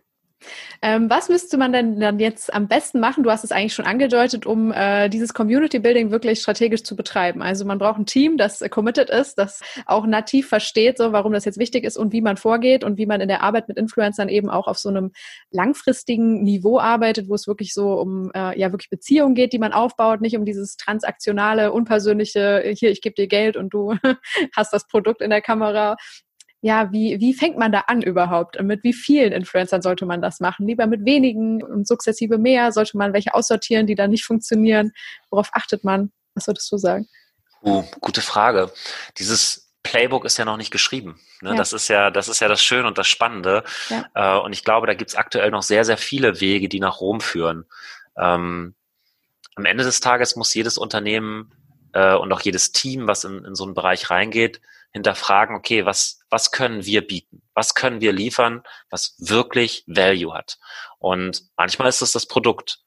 [0.82, 3.24] Ähm, was müsste man denn dann jetzt am besten machen?
[3.24, 7.42] Du hast es eigentlich schon angedeutet, um äh, dieses Community Building wirklich strategisch zu betreiben.
[7.42, 11.44] Also man braucht ein Team, das committed ist, das auch nativ versteht, so warum das
[11.44, 14.28] jetzt wichtig ist und wie man vorgeht und wie man in der Arbeit mit Influencern
[14.28, 15.12] eben auch auf so einem
[15.50, 19.72] langfristigen Niveau arbeitet, wo es wirklich so um äh, ja wirklich Beziehungen geht, die man
[19.72, 23.96] aufbaut, nicht um dieses transaktionale, unpersönliche, hier ich gebe dir Geld und du
[24.54, 25.96] hast das Produkt in der Kamera,
[26.64, 28.58] ja, wie, wie fängt man da an überhaupt?
[28.62, 30.66] Mit wie vielen Influencern sollte man das machen?
[30.66, 32.72] Lieber mit wenigen und sukzessive mehr?
[32.72, 34.92] Sollte man welche aussortieren, die dann nicht funktionieren?
[35.28, 36.10] Worauf achtet man?
[36.34, 37.06] Was würdest du sagen?
[37.60, 38.72] Oh, gute Frage.
[39.18, 41.20] Dieses Playbook ist ja noch nicht geschrieben.
[41.42, 41.50] Ne?
[41.50, 41.56] Ja.
[41.56, 43.62] Das ist ja, das ist ja das Schöne und das Spannende.
[43.90, 44.06] Ja.
[44.14, 47.20] Äh, und ich glaube, da gibt's aktuell noch sehr, sehr viele Wege, die nach Rom
[47.20, 47.66] führen.
[48.16, 48.74] Ähm,
[49.54, 51.52] am Ende des Tages muss jedes Unternehmen
[51.92, 54.62] äh, und auch jedes Team, was in, in so einen Bereich reingeht,
[54.94, 57.42] hinterfragen, okay, was, was können wir bieten?
[57.52, 60.58] Was können wir liefern, was wirklich Value hat?
[60.98, 62.78] Und manchmal ist es das Produkt.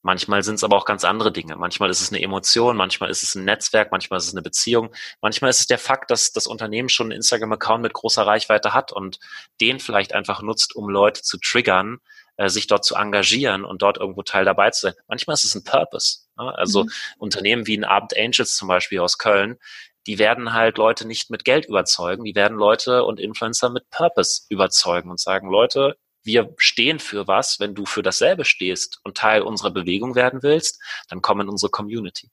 [0.00, 1.56] Manchmal sind es aber auch ganz andere Dinge.
[1.56, 4.94] Manchmal ist es eine Emotion, manchmal ist es ein Netzwerk, manchmal ist es eine Beziehung.
[5.22, 8.92] Manchmal ist es der Fakt, dass das Unternehmen schon einen Instagram-Account mit großer Reichweite hat
[8.92, 9.18] und
[9.60, 12.00] den vielleicht einfach nutzt, um Leute zu triggern,
[12.36, 14.94] äh, sich dort zu engagieren und dort irgendwo Teil dabei zu sein.
[15.08, 16.20] Manchmal ist es ein Purpose.
[16.36, 16.54] Ne?
[16.54, 16.90] Also mhm.
[17.18, 19.58] Unternehmen wie ein Abend Angels zum Beispiel aus Köln,
[20.06, 24.42] die werden halt Leute nicht mit Geld überzeugen, die werden Leute und Influencer mit Purpose
[24.48, 29.42] überzeugen und sagen, Leute, wir stehen für was, wenn du für dasselbe stehst und Teil
[29.42, 32.30] unserer Bewegung werden willst, dann komm in unsere Community.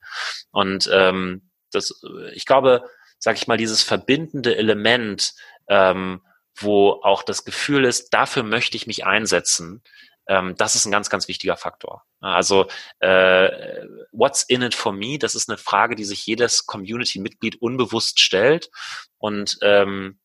[0.52, 2.02] Und ähm, das,
[2.34, 2.84] ich glaube,
[3.20, 5.34] sag ich mal, dieses verbindende Element,
[5.68, 6.22] ähm,
[6.56, 9.84] wo auch das Gefühl ist, dafür möchte ich mich einsetzen,
[10.32, 12.06] ähm, das ist ein ganz, ganz wichtiger Faktor.
[12.22, 12.68] Also
[13.00, 15.20] äh, what's in it for me?
[15.20, 18.72] Das ist eine Frage, die sich jedes Community-Mitglied unbewusst stellt.
[19.18, 20.20] Und ähm,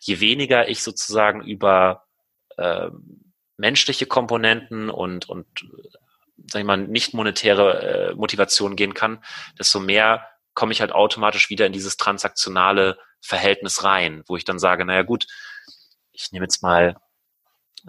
[0.00, 2.02] je weniger ich sozusagen über
[2.56, 2.88] äh,
[3.56, 5.46] menschliche Komponenten und, und
[6.50, 9.22] sag ich mal, nicht monetäre äh, Motivation gehen kann,
[9.56, 14.58] desto mehr komme ich halt automatisch wieder in dieses transaktionale Verhältnis rein, wo ich dann
[14.58, 15.28] sage, naja gut,
[16.10, 16.96] ich nehme jetzt mal,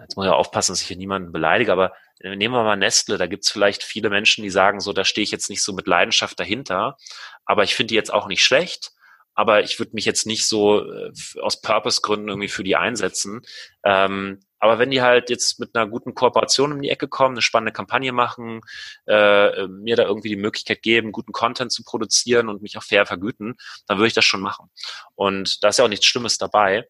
[0.00, 1.92] jetzt muss ich aufpassen, dass ich hier niemanden beleidige, aber
[2.22, 5.30] nehmen wir mal Nestle, da gibt's vielleicht viele Menschen, die sagen so, da stehe ich
[5.30, 6.96] jetzt nicht so mit Leidenschaft dahinter,
[7.44, 8.92] aber ich finde die jetzt auch nicht schlecht,
[9.34, 13.42] aber ich würde mich jetzt nicht so äh, aus Purpose-Gründen irgendwie für die einsetzen.
[13.84, 17.42] Ähm, aber wenn die halt jetzt mit einer guten Kooperation um die Ecke kommen, eine
[17.42, 18.62] spannende Kampagne machen,
[19.06, 23.04] äh, mir da irgendwie die Möglichkeit geben, guten Content zu produzieren und mich auch fair
[23.04, 24.70] vergüten, dann würde ich das schon machen.
[25.14, 26.88] Und da ist ja auch nichts Schlimmes dabei.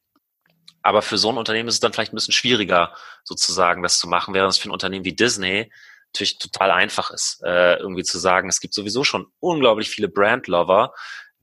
[0.86, 4.06] Aber für so ein Unternehmen ist es dann vielleicht ein bisschen schwieriger, sozusagen das zu
[4.06, 5.72] machen, während es für ein Unternehmen wie Disney
[6.14, 10.94] natürlich total einfach ist, äh, irgendwie zu sagen, es gibt sowieso schon unglaublich viele Brand-Lover,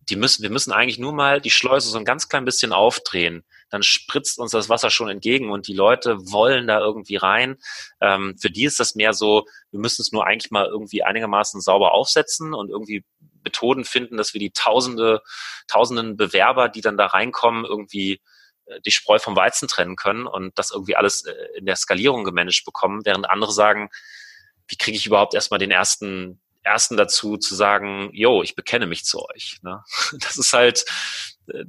[0.09, 3.43] die müssen, wir müssen eigentlich nur mal die Schleuse so ein ganz klein bisschen aufdrehen.
[3.69, 7.57] Dann spritzt uns das Wasser schon entgegen und die Leute wollen da irgendwie rein.
[7.99, 11.59] Ähm, für die ist das mehr so, wir müssen es nur eigentlich mal irgendwie einigermaßen
[11.59, 13.03] sauber aufsetzen und irgendwie
[13.43, 15.21] Methoden finden, dass wir die Tausende,
[15.67, 18.21] Tausenden Bewerber, die dann da reinkommen, irgendwie
[18.85, 22.63] die Spreu vom Weizen trennen können und das irgendwie alles äh, in der Skalierung gemanagt
[22.65, 23.89] bekommen, während andere sagen,
[24.67, 29.05] wie kriege ich überhaupt erstmal den ersten, ersten dazu zu sagen, yo, ich bekenne mich
[29.05, 29.59] zu euch.
[29.61, 29.83] Ne?
[30.19, 30.85] Das ist halt,
[31.47, 31.63] äh,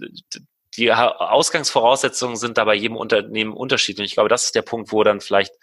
[0.77, 4.11] die Ausgangsvoraussetzungen sind da bei jedem Unternehmen unterschiedlich.
[4.11, 5.55] Ich glaube, das ist der Punkt, wo dann vielleicht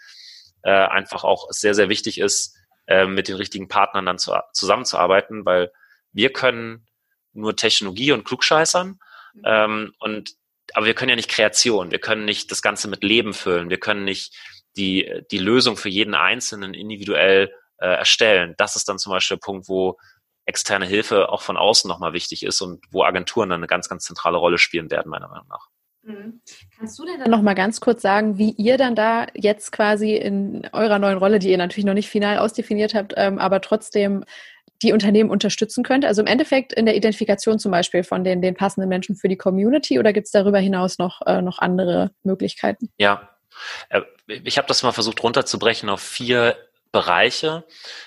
[0.62, 2.56] äh, einfach auch sehr, sehr wichtig ist,
[2.86, 5.70] äh, mit den richtigen Partnern dann zu, zusammenzuarbeiten, weil
[6.12, 6.86] wir können
[7.34, 8.98] nur Technologie und Klugscheißern
[9.34, 9.42] mhm.
[9.44, 10.34] ähm, und
[10.74, 13.78] aber wir können ja nicht Kreation, wir können nicht das Ganze mit Leben füllen, wir
[13.78, 14.36] können nicht
[14.76, 18.54] die, die Lösung für jeden Einzelnen individuell äh, erstellen.
[18.58, 19.98] Das ist dann zum Beispiel der Punkt, wo
[20.44, 24.04] externe Hilfe auch von außen nochmal wichtig ist und wo Agenturen dann eine ganz, ganz
[24.04, 25.68] zentrale Rolle spielen werden, meiner Meinung nach.
[26.02, 26.40] Mhm.
[26.76, 30.16] Kannst du denn dann noch mal ganz kurz sagen, wie ihr dann da jetzt quasi
[30.16, 34.24] in eurer neuen Rolle, die ihr natürlich noch nicht final ausdefiniert habt, ähm, aber trotzdem
[34.82, 36.04] die Unternehmen unterstützen könnt?
[36.04, 39.36] Also im Endeffekt in der Identifikation zum Beispiel von den, den passenden Menschen für die
[39.36, 42.90] Community oder gibt es darüber hinaus noch, äh, noch andere Möglichkeiten?
[42.98, 43.30] Ja,
[43.88, 46.56] äh, ich habe das mal versucht runterzubrechen auf vier
[46.90, 47.64] Bereiche.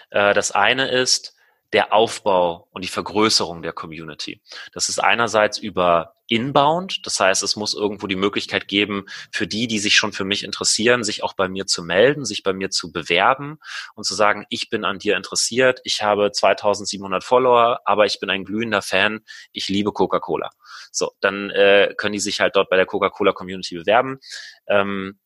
[0.09, 1.35] Äh, das eine ist
[1.73, 4.41] der Aufbau und die Vergrößerung der Community.
[4.73, 9.67] Das ist einerseits über Inbound, das heißt, es muss irgendwo die Möglichkeit geben, für die,
[9.67, 12.71] die sich schon für mich interessieren, sich auch bei mir zu melden, sich bei mir
[12.71, 13.59] zu bewerben
[13.93, 18.29] und zu sagen, ich bin an dir interessiert, ich habe 2700 Follower, aber ich bin
[18.29, 20.49] ein glühender Fan, ich liebe Coca-Cola.
[20.91, 24.19] So, dann äh, können die sich halt dort bei der Coca-Cola Community bewerben.
[24.67, 25.19] Ähm,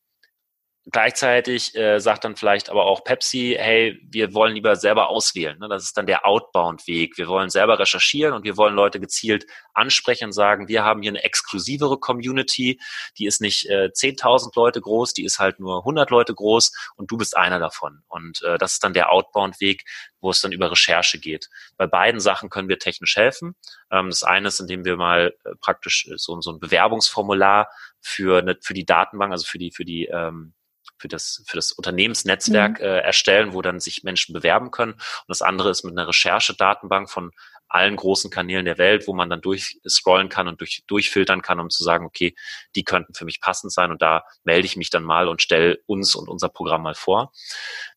[0.92, 5.58] Gleichzeitig äh, sagt dann vielleicht aber auch Pepsi, hey, wir wollen lieber selber auswählen.
[5.58, 5.68] Ne?
[5.68, 7.16] Das ist dann der Outbound-Weg.
[7.16, 11.12] Wir wollen selber recherchieren und wir wollen Leute gezielt ansprechen und sagen, wir haben hier
[11.12, 12.80] eine exklusivere Community,
[13.18, 17.10] die ist nicht äh, 10.000 Leute groß, die ist halt nur 100 Leute groß und
[17.10, 18.02] du bist einer davon.
[18.08, 19.84] Und äh, das ist dann der Outbound-Weg,
[20.20, 21.48] wo es dann über Recherche geht.
[21.76, 23.54] Bei beiden Sachen können wir technisch helfen.
[23.92, 27.68] Ähm, das eine ist, indem wir mal äh, praktisch so, so ein Bewerbungsformular
[28.00, 30.54] für, eine, für die Datenbank, also für die, für die ähm,
[31.00, 32.84] für das, für das Unternehmensnetzwerk mhm.
[32.84, 34.92] äh, erstellen, wo dann sich Menschen bewerben können.
[34.92, 37.30] Und das andere ist mit einer Recherchedatenbank von
[37.70, 41.70] allen großen Kanälen der Welt, wo man dann durchscrollen kann und durch, durchfiltern kann, um
[41.70, 42.34] zu sagen, okay,
[42.74, 45.78] die könnten für mich passend sein und da melde ich mich dann mal und stelle
[45.86, 47.32] uns und unser Programm mal vor.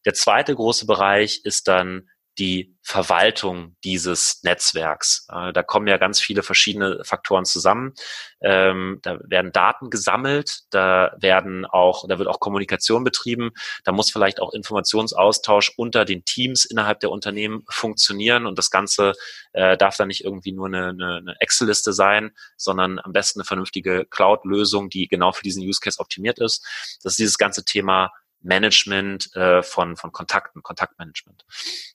[0.05, 2.07] Der zweite große Bereich ist dann
[2.39, 5.27] die Verwaltung dieses Netzwerks.
[5.31, 7.93] Äh, da kommen ja ganz viele verschiedene Faktoren zusammen.
[8.41, 13.51] Ähm, da werden Daten gesammelt, da werden auch, da wird auch Kommunikation betrieben,
[13.83, 19.13] da muss vielleicht auch Informationsaustausch unter den Teams innerhalb der Unternehmen funktionieren und das Ganze
[19.53, 23.45] äh, darf dann nicht irgendwie nur eine, eine, eine Excel-Liste sein, sondern am besten eine
[23.45, 26.65] vernünftige Cloud-Lösung, die genau für diesen Use Case optimiert ist.
[27.03, 28.11] Das ist dieses ganze Thema
[28.43, 31.45] Management äh, von, von Kontakten, Kontaktmanagement.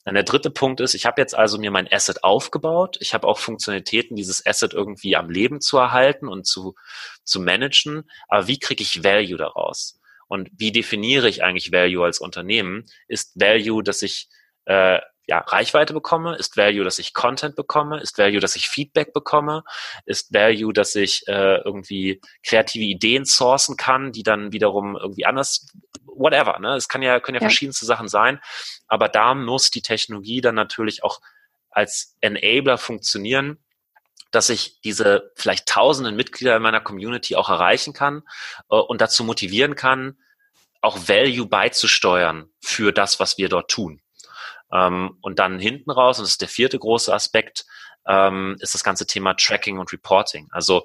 [0.03, 2.97] Dann der dritte Punkt ist, ich habe jetzt also mir mein Asset aufgebaut.
[2.99, 6.75] Ich habe auch Funktionalitäten, dieses Asset irgendwie am Leben zu erhalten und zu,
[7.23, 8.09] zu managen.
[8.27, 9.99] Aber wie kriege ich Value daraus?
[10.27, 12.85] Und wie definiere ich eigentlich Value als Unternehmen?
[13.07, 14.29] Ist Value, dass ich
[14.65, 16.35] äh, ja, Reichweite bekomme?
[16.35, 17.99] Ist Value, dass ich Content bekomme?
[17.99, 19.63] Ist Value, dass ich Feedback bekomme?
[20.05, 25.67] Ist Value, dass ich äh, irgendwie kreative Ideen sourcen kann, die dann wiederum irgendwie anders
[26.19, 26.75] whatever, ne?
[26.75, 28.39] Es kann ja, können ja, ja verschiedenste Sachen sein,
[28.87, 31.19] aber da muss die Technologie dann natürlich auch
[31.69, 33.57] als Enabler funktionieren,
[34.31, 38.23] dass ich diese vielleicht tausenden Mitglieder in meiner Community auch erreichen kann
[38.69, 40.17] äh, und dazu motivieren kann,
[40.81, 44.01] auch Value beizusteuern für das, was wir dort tun.
[44.71, 47.65] Ähm, und dann hinten raus, und das ist der vierte große Aspekt,
[48.07, 50.47] ähm, ist das ganze Thema Tracking und Reporting.
[50.51, 50.83] Also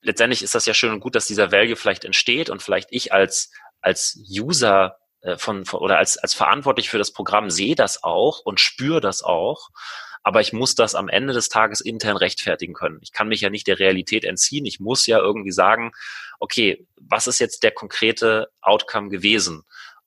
[0.00, 3.12] letztendlich ist das ja schön und gut, dass dieser Value vielleicht entsteht und vielleicht ich
[3.12, 3.50] als,
[3.84, 8.40] als User äh, von, von oder als, als verantwortlich für das Programm sehe das auch
[8.40, 9.70] und spüre das auch
[10.24, 12.98] aber ich muss das am Ende des Tages intern rechtfertigen können.
[13.02, 14.64] Ich kann mich ja nicht der Realität entziehen.
[14.64, 15.92] Ich muss ja irgendwie sagen,
[16.40, 19.64] okay, was ist jetzt der konkrete Outcome gewesen?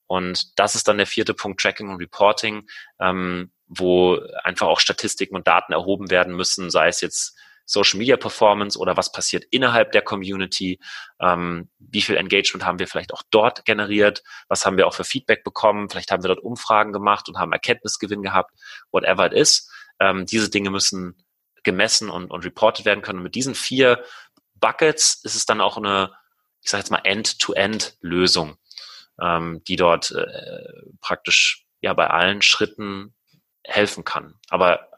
[0.08, 2.68] Und das ist dann der vierte Punkt, Tracking und Reporting,
[3.00, 7.38] ähm, wo einfach auch Statistiken und Daten erhoben werden müssen, sei es jetzt
[7.68, 10.80] Social Media Performance oder was passiert innerhalb der Community,
[11.20, 15.04] ähm, wie viel Engagement haben wir vielleicht auch dort generiert, was haben wir auch für
[15.04, 18.52] Feedback bekommen, vielleicht haben wir dort Umfragen gemacht und haben Erkenntnisgewinn gehabt,
[18.92, 19.70] whatever it is.
[20.00, 21.18] Ähm, diese Dinge müssen
[21.64, 23.20] gemessen und, und reported werden können.
[23.20, 24.02] Und mit diesen vier
[24.56, 26.14] Buckets ist es dann auch eine,
[26.62, 28.58] ich sage jetzt mal, End-to-End-Lösung,
[29.22, 30.64] ähm, die dort äh,
[31.02, 33.14] praktisch ja bei allen Schritten
[33.66, 34.36] helfen kann.
[34.50, 34.90] Aber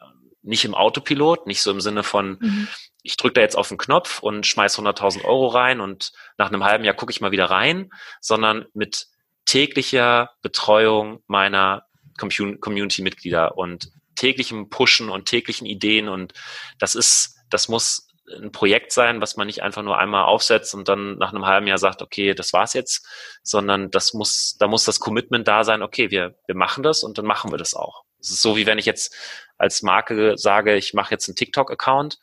[0.50, 2.68] nicht im Autopilot, nicht so im Sinne von, mhm.
[3.04, 6.64] ich drücke da jetzt auf den Knopf und schmeiß 100.000 Euro rein und nach einem
[6.64, 9.08] halben Jahr gucke ich mal wieder rein, sondern mit
[9.46, 11.86] täglicher Betreuung meiner
[12.18, 16.34] Community-Mitglieder und täglichem Pushen und täglichen Ideen und
[16.80, 18.08] das ist, das muss
[18.42, 21.68] ein Projekt sein, was man nicht einfach nur einmal aufsetzt und dann nach einem halben
[21.68, 23.08] Jahr sagt, okay, das war's jetzt,
[23.44, 27.18] sondern das muss, da muss das Commitment da sein, okay, wir, wir machen das und
[27.18, 28.04] dann machen wir das auch.
[28.20, 29.16] Es ist so, wie wenn ich jetzt
[29.58, 32.20] als Marke sage, ich mache jetzt einen TikTok-Account,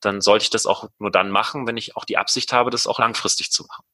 [0.00, 2.86] dann sollte ich das auch nur dann machen, wenn ich auch die Absicht habe, das
[2.86, 3.84] auch langfristig zu machen.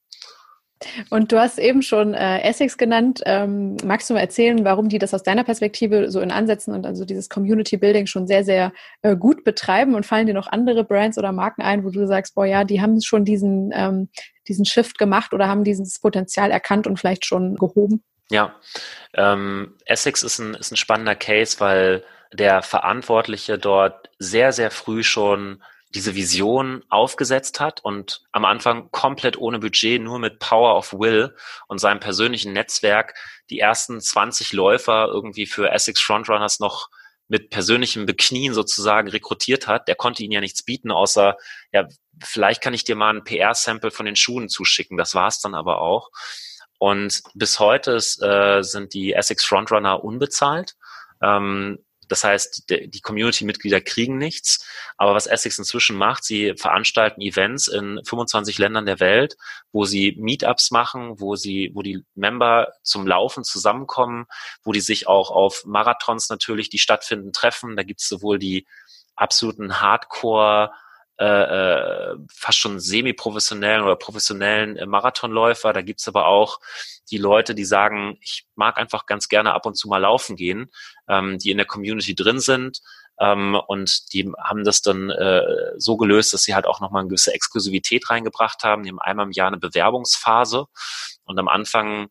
[1.11, 3.21] Und du hast eben schon äh, Essex genannt.
[3.27, 6.87] Ähm, magst du mal erzählen, warum die das aus deiner Perspektive so in Ansätzen und
[6.87, 8.73] also dieses Community Building schon sehr, sehr
[9.03, 9.95] äh, gut betreiben?
[9.95, 12.81] Und fallen dir noch andere Brands oder Marken ein, wo du sagst, boah, ja, die
[12.81, 14.09] haben schon diesen, ähm,
[14.49, 18.03] diesen Shift gemacht oder haben dieses Potenzial erkannt und vielleicht schon gehoben?
[18.31, 18.55] Ja,
[19.15, 25.03] ähm, Essex ist ein, ist ein spannender Case, weil der Verantwortliche dort sehr, sehr früh
[25.03, 25.63] schon
[25.95, 31.35] diese Vision aufgesetzt hat und am Anfang komplett ohne Budget, nur mit Power of Will
[31.67, 33.15] und seinem persönlichen Netzwerk
[33.51, 36.89] die ersten 20 Läufer irgendwie für Essex Frontrunners noch
[37.27, 39.89] mit persönlichem Beknien sozusagen rekrutiert hat.
[39.89, 41.37] Der konnte ihnen ja nichts bieten, außer,
[41.73, 41.89] ja,
[42.23, 44.97] vielleicht kann ich dir mal ein PR-Sample von den Schuhen zuschicken.
[44.97, 46.11] Das war's dann aber auch.
[46.81, 50.77] Und bis heute ist, äh, sind die Essex Frontrunner unbezahlt.
[51.23, 51.79] Ähm,
[52.09, 54.67] das heißt, die Community-Mitglieder kriegen nichts.
[54.97, 59.37] Aber was Essex inzwischen macht, sie veranstalten Events in 25 Ländern der Welt,
[59.73, 64.25] wo sie Meetups machen, wo sie, wo die Member zum Laufen zusammenkommen,
[64.65, 67.77] wo die sich auch auf Marathons natürlich, die stattfinden, treffen.
[67.77, 68.67] Da gibt es sowohl die
[69.17, 70.73] absoluten Hardcore
[71.21, 71.25] äh,
[72.13, 75.75] äh, fast schon semi-professionellen oder professionellen äh, Marathonläufer.
[75.75, 76.61] Da gibt's aber auch
[77.11, 80.71] die Leute, die sagen, ich mag einfach ganz gerne ab und zu mal laufen gehen,
[81.09, 82.81] ähm, die in der Community drin sind.
[83.19, 85.43] Ähm, und die haben das dann äh,
[85.77, 88.83] so gelöst, dass sie halt auch nochmal eine gewisse Exklusivität reingebracht haben.
[88.83, 90.69] Die haben einmal im Jahr eine Bewerbungsphase.
[91.25, 92.09] Und am Anfang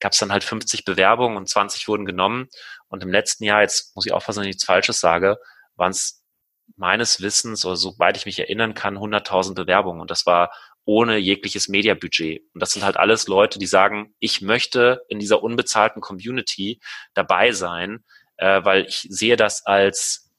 [0.00, 2.48] gab es dann halt 50 Bewerbungen und 20 wurden genommen.
[2.88, 5.38] Und im letzten Jahr, jetzt muss ich aufpassen, wenn ich nichts Falsches sage,
[5.76, 6.19] waren es
[6.76, 10.00] meines Wissens, oder soweit ich mich erinnern kann, 100.000 Bewerbungen.
[10.00, 10.50] Und das war
[10.84, 12.42] ohne jegliches Mediabudget.
[12.54, 16.80] Und das sind halt alles Leute, die sagen, ich möchte in dieser unbezahlten Community
[17.14, 18.04] dabei sein,
[18.38, 20.30] äh, weil ich sehe das als,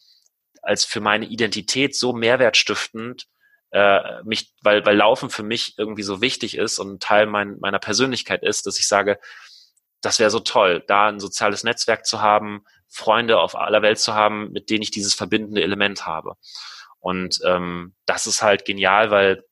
[0.62, 3.28] als für meine Identität so mehrwertstiftend,
[3.72, 7.80] äh, mich, weil, weil Laufen für mich irgendwie so wichtig ist und Teil mein, meiner
[7.80, 9.20] Persönlichkeit ist, dass ich sage,
[10.02, 14.14] das wäre so toll, da ein soziales Netzwerk zu haben, Freunde auf aller Welt zu
[14.14, 16.36] haben, mit denen ich dieses verbindende Element habe.
[17.00, 19.44] Und ähm, das ist halt genial, weil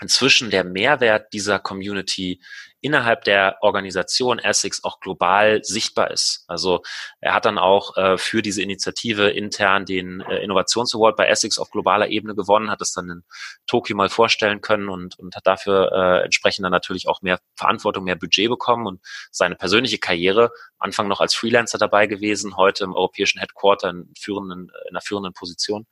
[0.00, 2.42] inzwischen der Mehrwert dieser Community
[2.82, 6.44] innerhalb der Organisation Essex auch global sichtbar ist.
[6.48, 6.82] Also
[7.20, 11.58] er hat dann auch äh, für diese Initiative intern den äh, Innovations Award bei Essex
[11.58, 13.24] auf globaler Ebene gewonnen, hat es dann in
[13.68, 18.02] Tokio mal vorstellen können und, und hat dafür äh, entsprechend dann natürlich auch mehr Verantwortung,
[18.02, 22.94] mehr Budget bekommen und seine persönliche Karriere, Anfang noch als Freelancer dabei gewesen, heute im
[22.94, 25.86] europäischen Headquarter in, führenden, in einer führenden Position,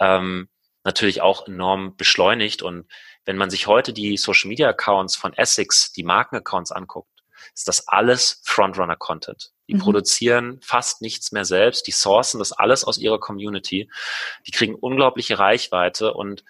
[0.00, 0.48] ähm,
[0.82, 2.86] natürlich auch enorm beschleunigt und
[3.24, 7.10] wenn man sich heute die Social Media Accounts von Essex, die Markenaccounts anguckt,
[7.54, 9.52] ist das alles Frontrunner Content.
[9.68, 9.80] Die mhm.
[9.80, 13.90] produzieren fast nichts mehr selbst, die sourcen das alles aus ihrer Community.
[14.46, 16.44] Die kriegen unglaubliche Reichweite und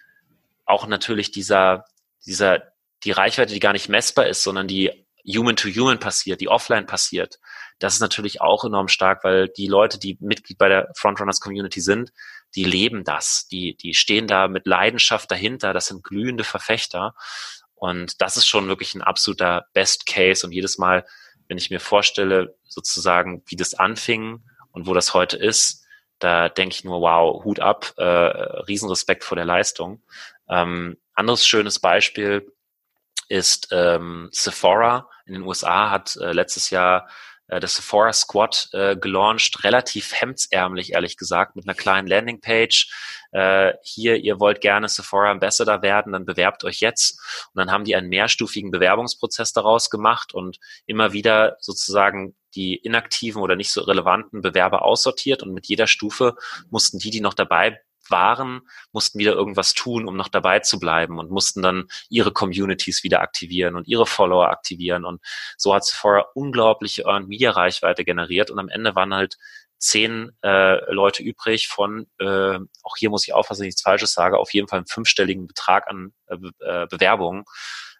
[0.64, 1.84] auch natürlich dieser,
[2.26, 2.62] dieser,
[3.04, 6.86] die Reichweite, die gar nicht messbar ist, sondern die human to human passiert, die offline
[6.86, 7.38] passiert,
[7.78, 11.80] das ist natürlich auch enorm stark, weil die Leute, die Mitglied bei der Frontrunners Community
[11.80, 12.12] sind,
[12.54, 17.14] die leben das, die, die stehen da mit Leidenschaft dahinter, das sind glühende Verfechter.
[17.74, 20.46] Und das ist schon wirklich ein absoluter Best Case.
[20.46, 21.04] Und jedes Mal,
[21.48, 24.42] wenn ich mir vorstelle, sozusagen, wie das anfing
[24.72, 25.84] und wo das heute ist,
[26.18, 30.02] da denke ich nur, wow, Hut ab, äh, Riesenrespekt vor der Leistung.
[30.48, 32.50] Ähm, anderes schönes Beispiel
[33.28, 37.08] ist ähm, Sephora in den USA hat äh, letztes Jahr
[37.48, 42.90] äh, das Sephora Squad äh, gelauncht, relativ hemdsärmlich, ehrlich gesagt, mit einer kleinen Landingpage.
[43.32, 47.20] Äh, hier, ihr wollt gerne Sephora Ambassador werden, dann bewerbt euch jetzt.
[47.52, 53.42] Und dann haben die einen mehrstufigen Bewerbungsprozess daraus gemacht und immer wieder sozusagen die inaktiven
[53.42, 56.36] oder nicht so relevanten Bewerber aussortiert und mit jeder Stufe
[56.70, 57.80] mussten die, die noch dabei
[58.10, 63.04] waren, mussten wieder irgendwas tun, um noch dabei zu bleiben und mussten dann ihre Communities
[63.04, 65.04] wieder aktivieren und ihre Follower aktivieren.
[65.04, 65.20] Und
[65.56, 69.36] so hat Sephora unglaubliche Earned Media Reichweite generiert und am Ende waren halt
[69.78, 74.14] zehn äh, Leute übrig von, äh, auch hier muss ich aufpassen, dass ich nichts Falsches
[74.14, 77.44] sage, auf jeden Fall einen fünfstelligen Betrag an äh, äh Bewerbungen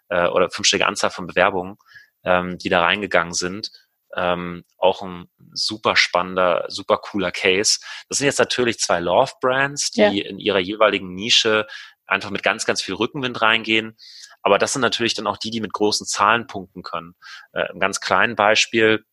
[0.09, 1.77] äh, oder fünfstellige Anzahl von Bewerbungen,
[2.23, 3.71] ähm, die da reingegangen sind
[4.15, 7.79] ähm, auch ein super spannender, super cooler Case.
[8.09, 10.09] Das sind jetzt natürlich zwei Love-Brands, die ja.
[10.09, 11.67] in ihrer jeweiligen Nische
[12.05, 13.97] einfach mit ganz, ganz viel Rückenwind reingehen.
[14.41, 17.15] Aber das sind natürlich dann auch die, die mit großen Zahlen punkten können.
[17.53, 19.03] Äh, ein ganz kleines Beispiel,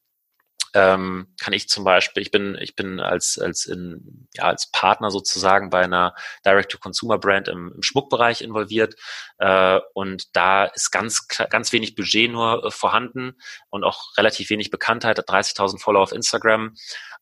[0.74, 5.10] ähm, kann ich zum Beispiel, ich bin, ich bin als, als in, ja, als Partner
[5.10, 6.14] sozusagen bei einer
[6.46, 8.94] Direct-to-Consumer-Brand im, im, Schmuckbereich involviert.
[9.38, 13.36] Äh, und da ist ganz, ganz wenig Budget nur äh, vorhanden
[13.68, 16.74] und auch relativ wenig Bekanntheit, 30.000 Follower auf Instagram.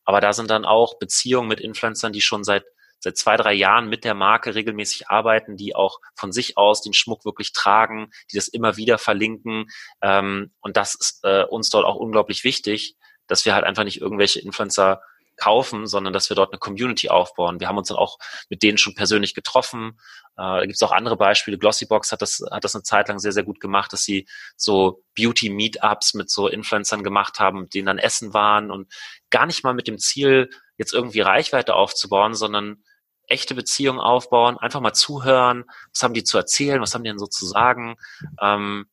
[0.05, 2.63] Aber da sind dann auch Beziehungen mit Influencern, die schon seit
[3.03, 6.93] seit zwei, drei Jahren mit der Marke regelmäßig arbeiten, die auch von sich aus den
[6.93, 9.65] Schmuck wirklich tragen, die das immer wieder verlinken.
[10.01, 12.95] Ähm, und das ist äh, uns dort auch unglaublich wichtig,
[13.31, 15.01] dass wir halt einfach nicht irgendwelche Influencer
[15.37, 17.59] kaufen, sondern dass wir dort eine Community aufbauen.
[17.59, 18.19] Wir haben uns dann auch
[18.49, 19.97] mit denen schon persönlich getroffen.
[20.37, 21.57] Äh, da gibt es auch andere Beispiele.
[21.57, 25.03] Glossybox hat das, hat das eine Zeit lang sehr, sehr gut gemacht, dass sie so
[25.15, 28.93] Beauty-Meetups mit so Influencern gemacht haben, denen dann essen waren und
[29.31, 32.83] gar nicht mal mit dem Ziel, jetzt irgendwie Reichweite aufzubauen, sondern
[33.27, 35.63] echte Beziehungen aufbauen, einfach mal zuhören,
[35.93, 37.95] was haben die zu erzählen, was haben die denn so zu sagen.
[38.39, 38.85] Ähm,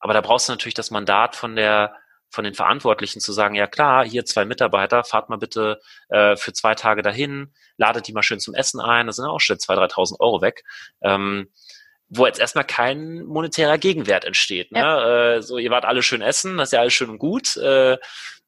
[0.00, 1.94] aber da brauchst du natürlich das Mandat von der
[2.32, 6.54] von den Verantwortlichen zu sagen, ja klar, hier zwei Mitarbeiter, fahrt mal bitte äh, für
[6.54, 9.92] zwei Tage dahin, ladet die mal schön zum Essen ein, das sind auch schon 2.000,
[9.92, 10.64] 3.000 Euro weg.
[11.02, 11.50] Ähm,
[12.14, 14.70] wo jetzt erstmal kein monetärer Gegenwert entsteht.
[14.70, 14.80] Ne?
[14.80, 15.36] Ja.
[15.36, 17.56] Äh, so, ihr wart alle schön essen, das ist ja alles schön und gut.
[17.56, 17.96] Äh,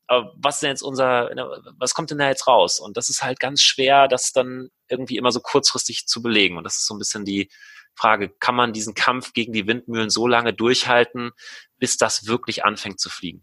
[0.07, 1.31] aber was ist denn jetzt unser,
[1.79, 2.79] was kommt denn da jetzt raus?
[2.79, 6.59] Und das ist halt ganz schwer, das dann irgendwie immer so kurzfristig zu belegen.
[6.59, 7.51] Und das ist so ein bisschen die
[7.95, 11.31] Frage, kann man diesen Kampf gegen die Windmühlen so lange durchhalten,
[11.79, 13.43] bis das wirklich anfängt zu fliegen?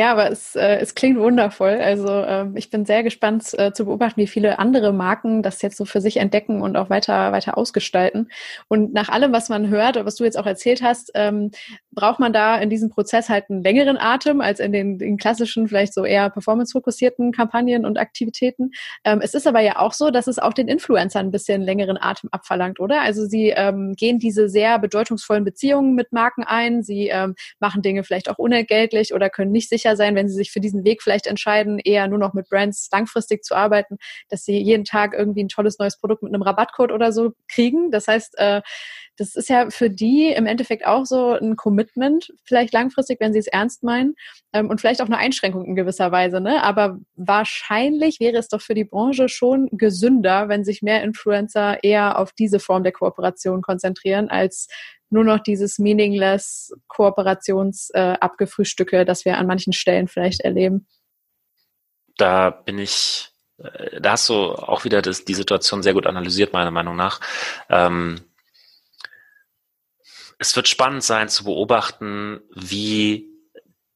[0.00, 1.78] Ja, aber es, äh, es klingt wundervoll.
[1.78, 5.76] Also äh, ich bin sehr gespannt äh, zu beobachten, wie viele andere Marken das jetzt
[5.76, 8.30] so für sich entdecken und auch weiter, weiter ausgestalten.
[8.68, 11.50] Und nach allem, was man hört, was du jetzt auch erzählt hast, ähm,
[11.92, 15.68] braucht man da in diesem Prozess halt einen längeren Atem als in den, den klassischen,
[15.68, 18.70] vielleicht so eher performance-fokussierten Kampagnen und Aktivitäten.
[19.04, 21.98] Ähm, es ist aber ja auch so, dass es auch den Influencern ein bisschen längeren
[22.00, 23.02] Atem abverlangt, oder?
[23.02, 28.02] Also sie ähm, gehen diese sehr bedeutungsvollen Beziehungen mit Marken ein, sie ähm, machen Dinge
[28.02, 31.26] vielleicht auch unentgeltlich oder können nicht sicher sein, wenn sie sich für diesen Weg vielleicht
[31.26, 35.48] entscheiden, eher nur noch mit Brands langfristig zu arbeiten, dass sie jeden Tag irgendwie ein
[35.48, 37.90] tolles neues Produkt mit einem Rabattcode oder so kriegen.
[37.90, 38.62] Das heißt, äh,
[39.20, 43.38] das ist ja für die im Endeffekt auch so ein Commitment, vielleicht langfristig, wenn sie
[43.38, 44.14] es ernst meinen
[44.54, 46.40] ähm, und vielleicht auch eine Einschränkung in gewisser Weise.
[46.40, 46.62] Ne?
[46.62, 52.18] Aber wahrscheinlich wäre es doch für die Branche schon gesünder, wenn sich mehr Influencer eher
[52.18, 54.68] auf diese Form der Kooperation konzentrieren, als
[55.10, 60.88] nur noch dieses meaningless Kooperationsabgefrühstücke, äh, das wir an manchen Stellen vielleicht erleben.
[62.16, 66.52] Da bin ich, äh, da hast du auch wieder das, die Situation sehr gut analysiert,
[66.52, 67.20] meiner Meinung nach.
[67.68, 68.20] Ähm,
[70.38, 73.28] es wird spannend sein zu beobachten, wie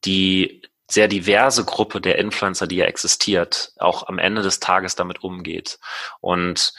[0.05, 5.23] die sehr diverse Gruppe der Influencer, die ja existiert, auch am Ende des Tages damit
[5.23, 5.79] umgeht.
[6.21, 6.75] Und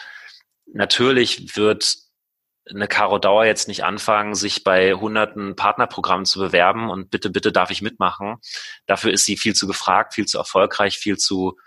[0.67, 2.04] natürlich wird
[2.69, 7.51] eine Caro Dauer jetzt nicht anfangen, sich bei hunderten Partnerprogrammen zu bewerben und bitte, bitte
[7.51, 8.37] darf ich mitmachen.
[8.87, 11.57] Dafür ist sie viel zu gefragt, viel zu erfolgreich, viel zu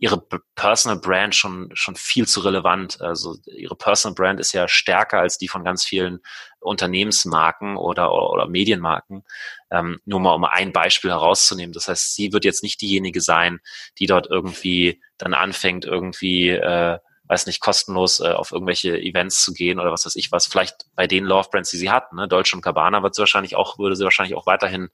[0.00, 0.22] ihre
[0.54, 3.00] Personal Brand schon, schon viel zu relevant.
[3.00, 6.20] Also ihre Personal Brand ist ja stärker als die von ganz vielen
[6.60, 9.24] Unternehmensmarken oder, oder Medienmarken.
[9.70, 11.72] Ähm, nur mal um ein Beispiel herauszunehmen.
[11.72, 13.58] Das heißt, sie wird jetzt nicht diejenige sein,
[13.98, 16.98] die dort irgendwie dann anfängt, irgendwie, äh,
[17.28, 20.46] weiß nicht, kostenlos äh, auf irgendwelche Events zu gehen oder was weiß ich was.
[20.46, 22.26] Vielleicht bei den Love Brands, die sie hat, ne?
[22.28, 24.88] Deutsche und Cabana wird sie wahrscheinlich auch, würde sie wahrscheinlich auch weiterhin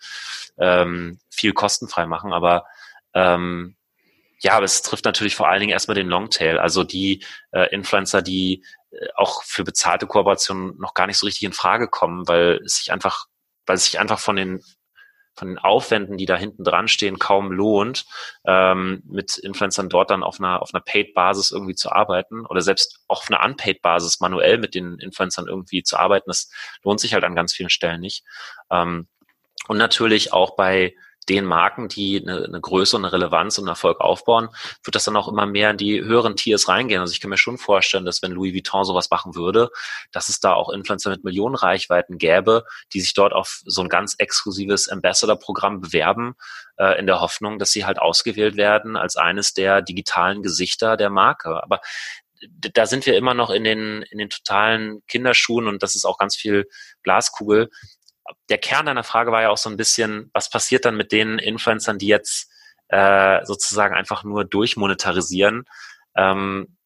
[0.58, 2.66] ähm, viel kostenfrei machen, aber
[3.14, 3.76] Ähm,
[4.40, 8.22] ja, aber es trifft natürlich vor allen Dingen erstmal den Longtail, also die äh, Influencer,
[8.22, 12.60] die äh, auch für bezahlte Kooperationen noch gar nicht so richtig in Frage kommen, weil
[12.64, 13.26] es sich einfach,
[13.66, 14.62] weil es sich einfach von den
[15.34, 18.06] von den Aufwänden, die da hinten dran stehen, kaum lohnt,
[18.46, 23.00] ähm, mit Influencern dort dann auf einer, auf einer Paid-Basis irgendwie zu arbeiten oder selbst
[23.08, 26.28] auf einer Unpaid-Basis manuell mit den Influencern irgendwie zu arbeiten.
[26.28, 26.50] Das
[26.82, 28.24] lohnt sich halt an ganz vielen Stellen nicht.
[28.70, 29.08] Ähm,
[29.66, 30.94] und natürlich auch bei
[31.28, 34.48] den Marken, die eine, eine Größe und eine Relevanz und Erfolg aufbauen,
[34.82, 37.00] wird das dann auch immer mehr in die höheren Tiers reingehen.
[37.00, 39.70] Also ich kann mir schon vorstellen, dass wenn Louis Vuitton sowas machen würde,
[40.12, 43.88] dass es da auch Influencer mit Millionen Reichweiten gäbe, die sich dort auf so ein
[43.88, 46.34] ganz exklusives Ambassador-Programm bewerben,
[46.76, 51.10] äh, in der Hoffnung, dass sie halt ausgewählt werden als eines der digitalen Gesichter der
[51.10, 51.62] Marke.
[51.62, 51.80] Aber
[52.48, 56.18] da sind wir immer noch in den, in den totalen Kinderschuhen und das ist auch
[56.18, 56.66] ganz viel
[57.02, 57.70] Glaskugel
[58.48, 61.38] der Kern deiner Frage war ja auch so ein bisschen, was passiert dann mit den
[61.38, 62.50] Influencern, die jetzt
[62.88, 65.64] äh, sozusagen einfach nur durchmonetarisieren?
[66.16, 66.76] Ähm,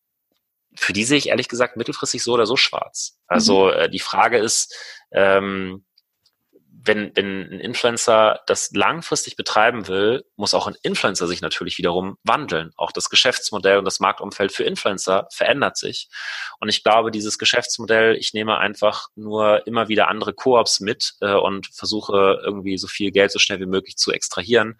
[0.74, 3.18] für die sehe ich ehrlich gesagt mittelfristig so oder so schwarz.
[3.26, 3.72] Also mhm.
[3.72, 4.74] äh, die Frage ist,
[5.10, 5.84] ähm,
[6.84, 12.18] wenn, wenn ein Influencer das langfristig betreiben will, muss auch ein Influencer sich natürlich wiederum
[12.22, 12.72] wandeln.
[12.76, 16.08] Auch das Geschäftsmodell und das Marktumfeld für Influencer verändert sich.
[16.60, 21.34] Und ich glaube, dieses Geschäftsmodell, ich nehme einfach nur immer wieder andere Koops mit äh,
[21.34, 24.78] und versuche irgendwie so viel Geld so schnell wie möglich zu extrahieren.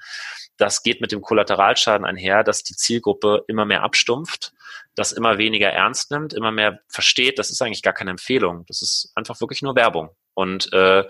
[0.57, 4.53] Das geht mit dem Kollateralschaden einher, dass die Zielgruppe immer mehr abstumpft,
[4.95, 8.65] das immer weniger ernst nimmt, immer mehr versteht, das ist eigentlich gar keine Empfehlung.
[8.67, 10.11] Das ist einfach wirklich nur Werbung.
[10.35, 11.05] Und äh,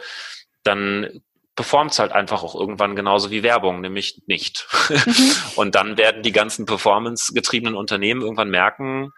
[0.63, 1.23] dann
[1.55, 4.69] performt es halt einfach auch irgendwann genauso wie Werbung, nämlich nicht.
[4.89, 5.33] Mhm.
[5.57, 9.13] Und dann werden die ganzen performance-getriebenen Unternehmen irgendwann merken,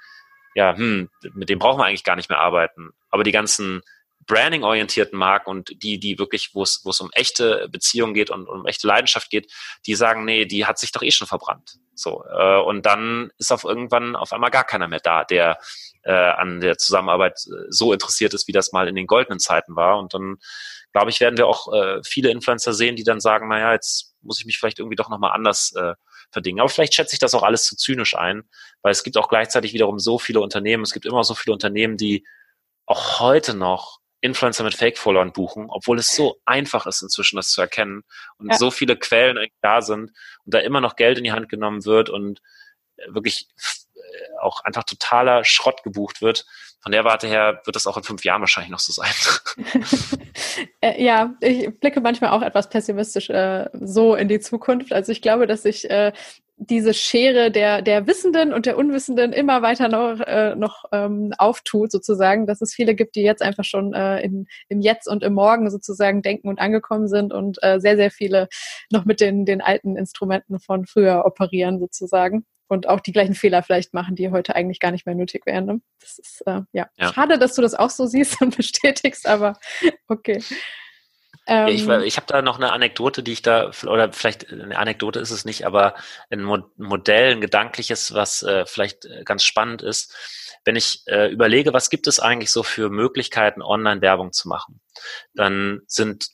[0.54, 2.90] ja, hm, mit dem brauchen wir eigentlich gar nicht mehr arbeiten.
[3.10, 3.82] Aber die ganzen
[4.26, 8.48] Branding-orientierten Marken und die, die wirklich, wo es, wo es um echte Beziehungen geht und
[8.48, 9.52] um echte Leidenschaft geht,
[9.86, 11.78] die sagen, nee, die hat sich doch eh schon verbrannt.
[11.94, 15.58] So, äh, und dann ist auf irgendwann auf einmal gar keiner mehr da, der
[16.04, 19.76] äh, an der Zusammenarbeit äh, so interessiert ist, wie das mal in den goldenen Zeiten
[19.76, 19.98] war.
[19.98, 20.36] Und dann
[20.92, 24.40] glaube ich, werden wir auch äh, viele Influencer sehen, die dann sagen, naja, jetzt muss
[24.40, 25.94] ich mich vielleicht irgendwie doch nochmal anders äh,
[26.30, 26.60] verdingen.
[26.60, 28.44] Aber vielleicht schätze ich das auch alles zu zynisch ein,
[28.82, 31.96] weil es gibt auch gleichzeitig wiederum so viele Unternehmen, es gibt immer so viele Unternehmen,
[31.96, 32.26] die
[32.86, 37.60] auch heute noch Influencer mit Fake-Followern buchen, obwohl es so einfach ist, inzwischen das zu
[37.60, 38.02] erkennen
[38.36, 38.58] und ja.
[38.58, 40.10] so viele Quellen da sind
[40.44, 42.40] und da immer noch Geld in die Hand genommen wird und
[43.08, 43.48] wirklich
[43.89, 43.89] äh,
[44.40, 46.46] auch einfach totaler Schrott gebucht wird.
[46.80, 49.12] Von der Warte her wird das auch in fünf Jahren wahrscheinlich noch so sein.
[50.82, 54.94] Äh, ja, ich blicke manchmal auch etwas pessimistisch äh, so in die Zukunft.
[54.94, 56.12] Also ich glaube, dass sich äh,
[56.60, 61.90] diese Schere der, der Wissenden und der Unwissenden immer weiter noch, äh, noch ähm, auftut,
[61.90, 65.32] sozusagen, dass es viele gibt, die jetzt einfach schon äh, in, im Jetzt und im
[65.32, 68.48] Morgen sozusagen denken und angekommen sind und äh, sehr, sehr viele
[68.90, 73.62] noch mit den, den alten Instrumenten von früher operieren, sozusagen und auch die gleichen Fehler
[73.62, 75.66] vielleicht machen, die heute eigentlich gar nicht mehr nötig wären.
[75.66, 75.80] Ne?
[76.00, 76.88] Das ist äh, ja.
[76.96, 77.12] ja.
[77.12, 79.58] schade, dass du das auch so siehst und bestätigst, aber
[80.08, 80.40] okay.
[81.48, 82.02] Ja, ich, ähm.
[82.02, 85.44] ich habe da noch eine Anekdote, die ich da, oder vielleicht eine Anekdote ist es
[85.44, 85.96] nicht, aber
[86.30, 90.14] ein Modell, ein gedankliches, was äh, vielleicht äh, ganz spannend ist.
[90.64, 94.80] Wenn ich äh, überlege, was gibt es eigentlich so für Möglichkeiten, Online-Werbung zu machen,
[95.34, 96.28] dann sind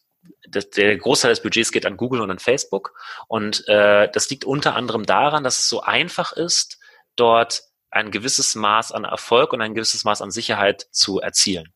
[0.48, 2.94] das, der Großteil des Budgets geht an Google und an Facebook.
[3.28, 6.78] Und äh, das liegt unter anderem daran, dass es so einfach ist,
[7.16, 11.72] dort ein gewisses Maß an Erfolg und ein gewisses Maß an Sicherheit zu erzielen.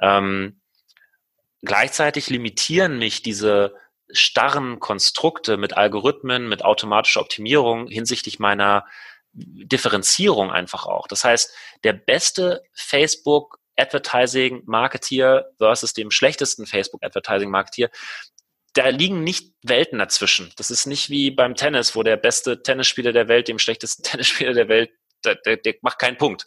[0.00, 0.60] Ähm,
[1.62, 3.74] gleichzeitig limitieren mich diese
[4.10, 8.84] starren Konstrukte mit Algorithmen, mit automatischer Optimierung hinsichtlich meiner
[9.32, 11.08] Differenzierung einfach auch.
[11.08, 17.90] Das heißt, der beste Facebook Advertising Marketeer versus dem schlechtesten Facebook Advertising Marketeer,
[18.74, 20.52] da liegen nicht Welten dazwischen.
[20.56, 24.52] Das ist nicht wie beim Tennis, wo der beste Tennisspieler der Welt dem schlechtesten Tennisspieler
[24.52, 24.90] der Welt,
[25.24, 26.44] der, der, der macht keinen Punkt.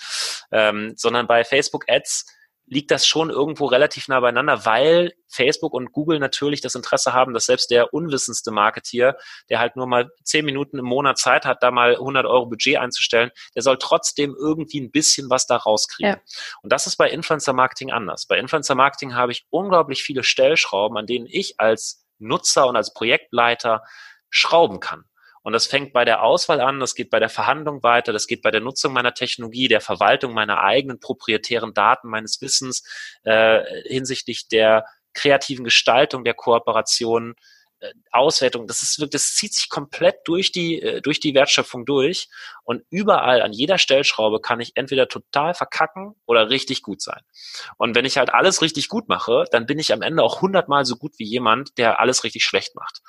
[0.51, 2.25] Ähm, sondern bei Facebook Ads
[2.68, 7.34] liegt das schon irgendwo relativ nah beieinander, weil Facebook und Google natürlich das Interesse haben,
[7.34, 9.18] dass selbst der unwissendste Marketeer,
[9.49, 12.78] der halt nur mal zehn Minuten im Monat Zeit hat, da mal 100 Euro Budget
[12.78, 16.15] einzustellen, der soll trotzdem irgendwie ein bisschen was da rauskriegen.
[16.15, 16.22] Ja.
[16.61, 18.26] Und das ist bei Influencer Marketing anders.
[18.26, 22.93] Bei Influencer Marketing habe ich unglaublich viele Stellschrauben, an denen ich als Nutzer und als
[22.93, 23.84] Projektleiter
[24.30, 25.05] schrauben kann.
[25.47, 28.41] Und das fängt bei der Auswahl an, das geht bei der Verhandlung weiter, das geht
[28.41, 32.83] bei der Nutzung meiner Technologie, der Verwaltung meiner eigenen proprietären Daten, meines Wissens
[33.23, 34.83] äh, hinsichtlich der
[35.13, 37.56] kreativen Gestaltung der Kooperation, äh,
[38.11, 42.28] Auswertung, das ist wirklich, das zieht sich komplett durch die, äh, durch die Wertschöpfung durch.
[42.63, 47.21] Und überall an jeder Stellschraube kann ich entweder total verkacken oder richtig gut sein.
[47.78, 50.86] Und wenn ich halt alles richtig gut mache, dann bin ich am Ende auch hundertmal
[50.86, 53.01] so gut wie jemand, der alles richtig schlecht macht.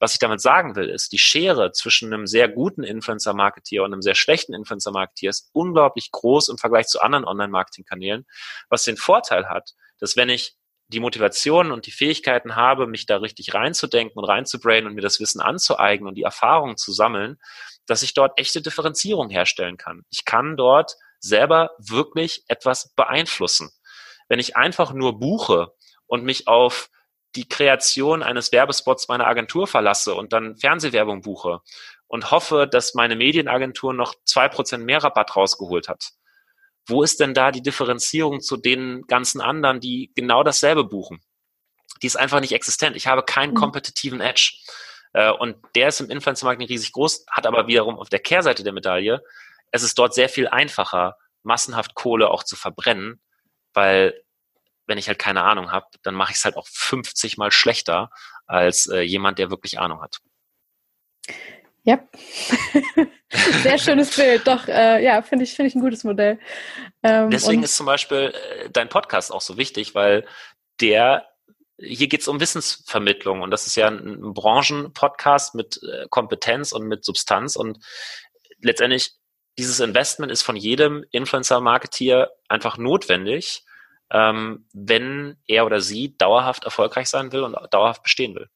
[0.00, 4.02] Was ich damit sagen will, ist, die Schere zwischen einem sehr guten Influencer-Marketeer und einem
[4.02, 8.26] sehr schlechten Influencer-Marketeer ist unglaublich groß im Vergleich zu anderen Online-Marketing-Kanälen,
[8.68, 10.56] was den Vorteil hat, dass wenn ich
[10.88, 15.20] die Motivation und die Fähigkeiten habe, mich da richtig reinzudenken und reinzubrainen und mir das
[15.20, 17.38] Wissen anzueignen und die Erfahrungen zu sammeln,
[17.86, 20.04] dass ich dort echte Differenzierung herstellen kann.
[20.10, 23.70] Ich kann dort selber wirklich etwas beeinflussen.
[24.28, 25.72] Wenn ich einfach nur buche
[26.06, 26.90] und mich auf
[27.34, 31.60] die Kreation eines Werbespots meiner Agentur verlasse und dann Fernsehwerbung buche
[32.06, 36.10] und hoffe, dass meine Medienagentur noch zwei Prozent mehr Rabatt rausgeholt hat,
[36.86, 41.20] wo ist denn da die Differenzierung zu den ganzen anderen, die genau dasselbe buchen?
[42.02, 42.96] Die ist einfach nicht existent.
[42.96, 43.56] Ich habe keinen mhm.
[43.56, 44.54] kompetitiven Edge.
[45.12, 48.72] Äh, und der ist im Influencer-Marketing riesig groß, hat aber wiederum auf der Kehrseite der
[48.72, 49.22] Medaille,
[49.72, 53.20] es ist dort sehr viel einfacher, massenhaft Kohle auch zu verbrennen,
[53.72, 54.22] weil
[54.86, 58.10] wenn ich halt keine Ahnung habe, dann mache ich es halt auch 50 mal schlechter
[58.46, 60.20] als äh, jemand, der wirklich Ahnung hat.
[61.86, 62.00] Ja,
[63.62, 64.44] sehr schönes Bild.
[64.44, 66.40] Doch, äh, ja, finde ich, finde ich ein gutes Modell.
[67.04, 70.26] Ähm, Deswegen ist zum Beispiel äh, dein Podcast auch so wichtig, weil
[70.80, 71.28] der
[71.78, 76.88] hier geht es um Wissensvermittlung und das ist ja ein, Branchenpodcast mit äh, Kompetenz und
[76.88, 77.78] mit Substanz und
[78.60, 79.12] letztendlich
[79.56, 83.64] dieses Investment ist von jedem Influencer-Marketeer einfach notwendig,
[84.10, 88.48] ähm, wenn er oder sie dauerhaft erfolgreich sein will und dauerhaft bestehen will.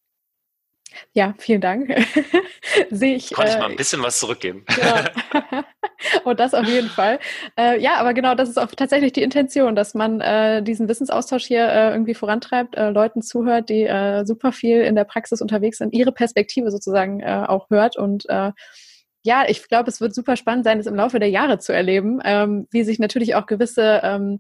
[1.13, 1.95] Ja, vielen Dank.
[2.91, 3.33] Sehe ich.
[3.33, 4.65] Konnte ich mal ein äh, bisschen was zurückgeben.
[4.67, 5.65] Genau.
[6.25, 7.19] Und das auf jeden Fall.
[7.59, 11.45] Äh, ja, aber genau, das ist auch tatsächlich die Intention, dass man äh, diesen Wissensaustausch
[11.45, 15.79] hier äh, irgendwie vorantreibt, äh, Leuten zuhört, die äh, super viel in der Praxis unterwegs
[15.79, 18.27] sind, ihre Perspektive sozusagen auch hört und
[19.23, 22.21] ja, ich glaube, es wird super spannend sein, das im Laufe der Jahre zu erleben,
[22.25, 24.39] ähm, wie sich natürlich auch gewisse ähm,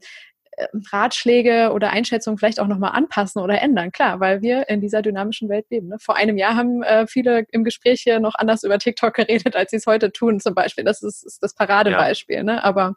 [0.92, 3.92] Ratschläge oder Einschätzungen vielleicht auch nochmal anpassen oder ändern.
[3.92, 5.88] Klar, weil wir in dieser dynamischen Welt leben.
[5.88, 5.96] Ne?
[6.00, 9.70] Vor einem Jahr haben äh, viele im Gespräch hier noch anders über TikTok geredet, als
[9.70, 10.84] sie es heute tun zum Beispiel.
[10.84, 12.36] Das ist, ist das Paradebeispiel.
[12.36, 12.42] Ja.
[12.42, 12.64] Ne?
[12.64, 12.94] Aber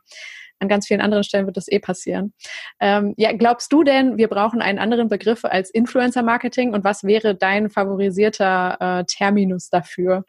[0.60, 2.34] an ganz vielen anderen Stellen wird das eh passieren.
[2.80, 7.36] Ähm, ja, glaubst du denn, wir brauchen einen anderen Begriff als Influencer-Marketing und was wäre
[7.36, 10.24] dein favorisierter äh, Terminus dafür?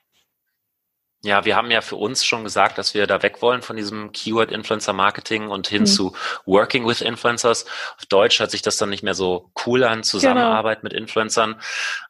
[1.25, 4.13] Ja, wir haben ja für uns schon gesagt, dass wir da weg wollen von diesem
[4.13, 5.87] Keyword Influencer Marketing und hin mhm.
[5.87, 7.65] zu Working with Influencers.
[7.97, 10.93] Auf Deutsch hört sich das dann nicht mehr so cool an, Zusammenarbeit genau.
[10.93, 11.55] mit Influencern.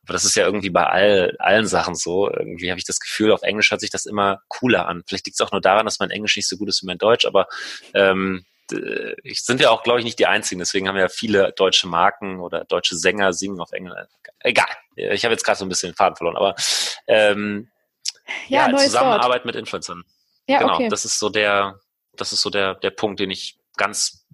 [0.02, 2.28] Aber das ist ja irgendwie bei all, allen Sachen so.
[2.28, 5.04] Irgendwie habe ich das Gefühl, auf Englisch hört sich das immer cooler an.
[5.06, 6.98] Vielleicht liegt es auch nur daran, dass mein Englisch nicht so gut ist wie mein
[6.98, 7.46] Deutsch, aber
[7.94, 8.44] ähm,
[9.22, 10.58] ich sind ja auch, glaube ich, nicht die einzigen.
[10.58, 13.94] Deswegen haben ja viele deutsche Marken oder deutsche Sänger singen auf Englisch.
[14.40, 14.66] Egal.
[14.96, 16.56] Ich habe jetzt gerade so ein bisschen den Faden verloren, aber
[17.06, 17.68] ähm,
[18.48, 19.44] ja, ja Zusammenarbeit Wort.
[19.46, 20.04] mit Influencern.
[20.48, 20.88] Ja, genau, okay.
[20.88, 21.78] das ist so der,
[22.16, 24.26] das ist so der, der Punkt, den ich ganz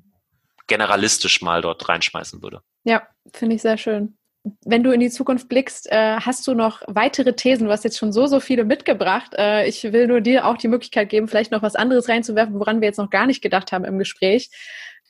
[0.66, 2.62] generalistisch mal dort reinschmeißen würde.
[2.84, 4.16] Ja, finde ich sehr schön.
[4.64, 7.66] Wenn du in die Zukunft blickst, äh, hast du noch weitere Thesen?
[7.66, 9.34] Du hast jetzt schon so, so viele mitgebracht.
[9.36, 12.80] Äh, ich will nur dir auch die Möglichkeit geben, vielleicht noch was anderes reinzuwerfen, woran
[12.80, 14.48] wir jetzt noch gar nicht gedacht haben im Gespräch.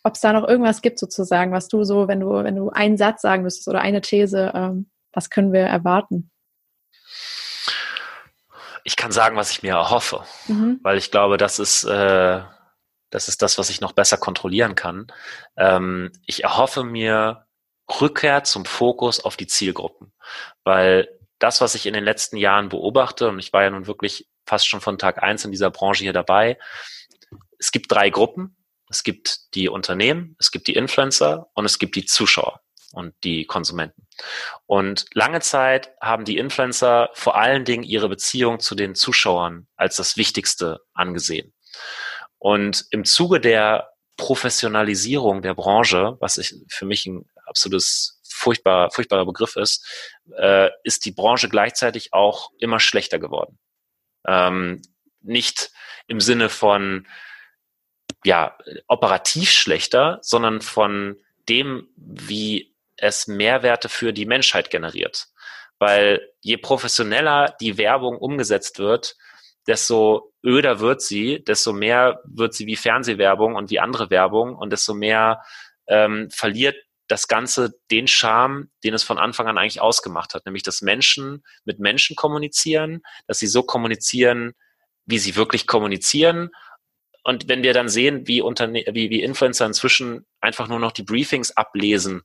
[0.03, 2.97] Ob es da noch irgendwas gibt sozusagen, was du so, wenn du, wenn du einen
[2.97, 6.31] Satz sagen müsstest oder eine These, ähm, was können wir erwarten?
[8.85, 10.81] Ich kann sagen, was ich mir erhoffe, mhm.
[10.83, 12.43] weil ich glaube, das ist, äh,
[13.11, 15.09] das ist das, was ich noch besser kontrollieren kann.
[15.57, 17.47] Ähm, ich erhoffe mir
[18.01, 20.13] Rückkehr zum Fokus auf die Zielgruppen,
[20.65, 21.09] weil
[21.39, 24.69] das, was ich in den letzten Jahren beobachte, und ich war ja nun wirklich fast
[24.69, 26.59] schon von Tag eins in dieser Branche hier dabei,
[27.59, 28.57] es gibt drei Gruppen.
[28.91, 32.61] Es gibt die Unternehmen, es gibt die Influencer und es gibt die Zuschauer
[32.93, 34.07] und die Konsumenten.
[34.67, 39.97] Und lange Zeit haben die Influencer vor allen Dingen ihre Beziehung zu den Zuschauern als
[39.97, 41.53] das Wichtigste angesehen.
[42.39, 49.27] Und im Zuge der Professionalisierung der Branche, was ich für mich ein absolutes furchtbar, furchtbarer
[49.27, 49.87] Begriff ist,
[50.37, 53.59] äh, ist die Branche gleichzeitig auch immer schlechter geworden.
[54.27, 54.83] Ähm,
[55.21, 55.71] nicht
[56.07, 57.07] im Sinne von
[58.25, 61.17] ja operativ schlechter, sondern von
[61.49, 62.70] dem, wie
[63.01, 65.29] es Mehrwerte für die Menschheit generiert.
[65.79, 69.17] Weil je professioneller die Werbung umgesetzt wird,
[69.67, 74.71] desto öder wird sie, desto mehr wird sie wie Fernsehwerbung und wie andere Werbung und
[74.71, 75.43] desto mehr
[75.87, 76.77] ähm, verliert
[77.09, 81.43] das Ganze den Charme, den es von Anfang an eigentlich ausgemacht hat, nämlich dass Menschen
[81.65, 84.53] mit Menschen kommunizieren, dass sie so kommunizieren,
[85.07, 86.51] wie sie wirklich kommunizieren.
[87.25, 91.03] Und wenn wir dann sehen, wie, Unterne wie, wie Influencer inzwischen einfach nur noch die
[91.03, 92.23] Briefings ablesen,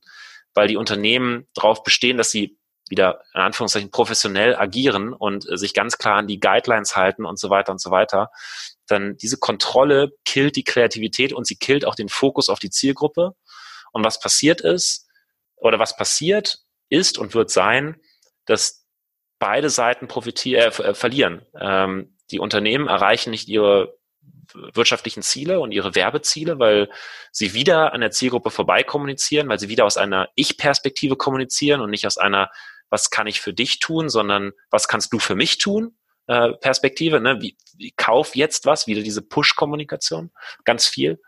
[0.56, 5.74] weil die Unternehmen darauf bestehen, dass sie wieder in Anführungszeichen professionell agieren und äh, sich
[5.74, 8.30] ganz klar an die Guidelines halten und so weiter und so weiter,
[8.86, 13.34] dann diese Kontrolle killt die Kreativität und sie killt auch den Fokus auf die Zielgruppe.
[13.92, 15.06] Und was passiert ist,
[15.56, 17.96] oder was passiert ist und wird sein,
[18.44, 18.86] dass
[19.38, 21.44] beide Seiten profitieren, äh, äh, verlieren.
[21.58, 23.95] Ähm, die Unternehmen erreichen nicht ihre
[24.72, 26.88] wirtschaftlichen Ziele und ihre Werbeziele, weil
[27.30, 31.90] sie wieder an der Zielgruppe vorbei kommunizieren, weil sie wieder aus einer Ich-Perspektive kommunizieren und
[31.90, 32.50] nicht aus einer,
[32.90, 35.96] was kann ich für dich tun, sondern was kannst du für mich tun?
[36.26, 37.40] Äh, Perspektive, ne?
[37.40, 40.32] wie, wie kauf jetzt was, wieder diese Push-Kommunikation,
[40.64, 41.20] ganz viel.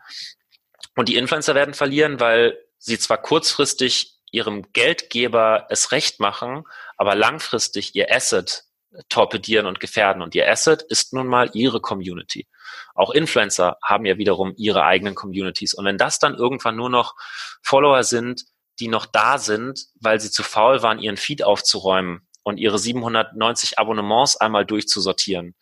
[0.95, 6.63] Und die Influencer werden verlieren, weil sie zwar kurzfristig ihrem Geldgeber es recht machen,
[6.97, 8.63] aber langfristig ihr Asset
[9.07, 10.21] torpedieren und gefährden.
[10.21, 12.47] Und ihr Asset ist nun mal ihre Community.
[12.95, 15.73] Auch Influencer haben ja wiederum ihre eigenen Communities.
[15.73, 17.15] Und wenn das dann irgendwann nur noch
[17.61, 18.45] Follower sind,
[18.79, 23.77] die noch da sind, weil sie zu faul waren, ihren Feed aufzuräumen und ihre 790
[23.77, 25.55] Abonnements einmal durchzusortieren,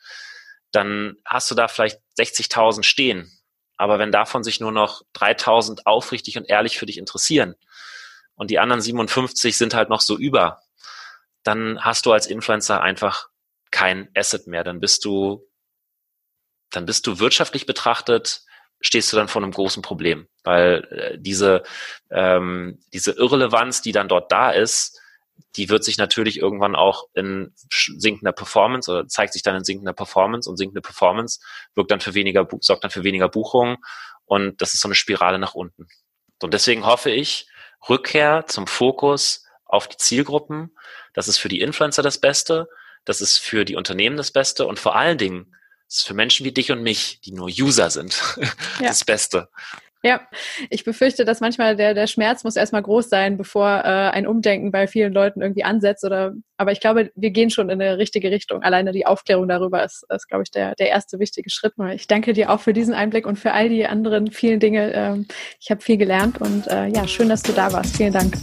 [0.71, 3.31] dann hast du da vielleicht 60.000 stehen.
[3.77, 7.55] Aber wenn davon sich nur noch 3.000 aufrichtig und ehrlich für dich interessieren
[8.35, 10.61] und die anderen 57 sind halt noch so über,
[11.43, 13.29] dann hast du als Influencer einfach
[13.71, 14.63] kein Asset mehr.
[14.63, 15.46] Dann bist du,
[16.71, 18.41] dann bist du wirtschaftlich betrachtet,
[18.79, 21.63] stehst du dann vor einem großen Problem, weil äh, diese,
[22.11, 24.99] ähm, diese Irrelevanz, die dann dort da ist,
[25.55, 29.93] die wird sich natürlich irgendwann auch in sinkender Performance oder zeigt sich dann in sinkender
[29.93, 31.39] Performance und sinkende Performance
[31.73, 33.77] wirkt dann für weniger, sorgt dann für weniger Buchungen
[34.25, 35.87] und das ist so eine Spirale nach unten.
[36.41, 37.47] Und deswegen hoffe ich,
[37.87, 40.75] Rückkehr zum Fokus auf die Zielgruppen.
[41.13, 42.67] Das ist für die Influencer das Beste.
[43.05, 44.65] Das ist für die Unternehmen das Beste.
[44.65, 45.55] Und vor allen Dingen
[45.87, 48.87] ist für Menschen wie dich und mich, die nur User sind, ja.
[48.87, 49.49] das Beste.
[50.03, 50.21] Ja,
[50.69, 54.71] ich befürchte, dass manchmal der, der Schmerz muss erstmal groß sein, bevor äh, ein Umdenken
[54.71, 56.03] bei vielen Leuten irgendwie ansetzt.
[56.03, 58.61] Oder aber ich glaube, wir gehen schon in eine richtige Richtung.
[58.61, 61.73] Alleine die Aufklärung darüber ist, ist glaube ich, der, der erste wichtige Schritt.
[61.93, 64.93] Ich danke dir auch für diesen Einblick und für all die anderen vielen Dinge.
[64.93, 65.27] Ähm,
[65.59, 67.97] ich habe viel gelernt und äh, ja, schön, dass du da warst.
[67.97, 68.35] Vielen Dank.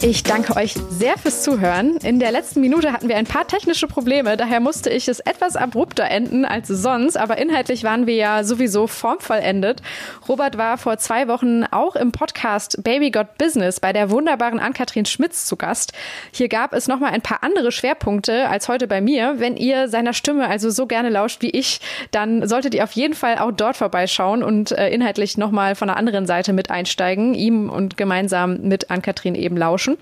[0.00, 1.96] Ich danke euch sehr fürs Zuhören.
[1.96, 5.56] In der letzten Minute hatten wir ein paar technische Probleme, daher musste ich es etwas
[5.56, 9.82] abrupter enden als sonst, aber inhaltlich waren wir ja sowieso formvollendet.
[10.28, 15.04] Robert war vor zwei Wochen auch im Podcast Baby Got Business bei der wunderbaren Ann-Kathrin
[15.04, 15.92] Schmitz zu Gast.
[16.30, 19.34] Hier gab es nochmal ein paar andere Schwerpunkte als heute bei mir.
[19.38, 21.80] Wenn ihr seiner Stimme also so gerne lauscht wie ich,
[22.12, 25.96] dann solltet ihr auf jeden Fall auch dort vorbeischauen und äh, inhaltlich nochmal von der
[25.96, 29.98] anderen Seite mit einsteigen, ihm und gemeinsam mit Ann-Kathrin eben lauschen austauschen.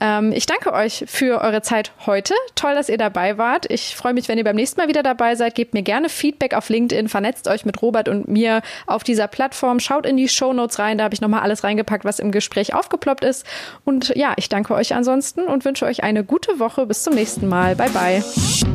[0.00, 2.34] Ähm, ich danke euch für eure Zeit heute.
[2.56, 3.70] Toll, dass ihr dabei wart.
[3.70, 5.54] Ich freue mich, wenn ihr beim nächsten Mal wieder dabei seid.
[5.54, 9.78] Gebt mir gerne Feedback auf LinkedIn, vernetzt euch mit Robert und mir auf dieser Plattform.
[9.78, 12.74] Schaut in die Show Notes rein, da habe ich nochmal alles reingepackt, was im Gespräch
[12.74, 13.46] aufgeploppt ist.
[13.84, 16.86] Und ja, ich danke euch ansonsten und wünsche euch eine gute Woche.
[16.86, 17.76] Bis zum nächsten Mal.
[17.76, 18.73] Bye, bye.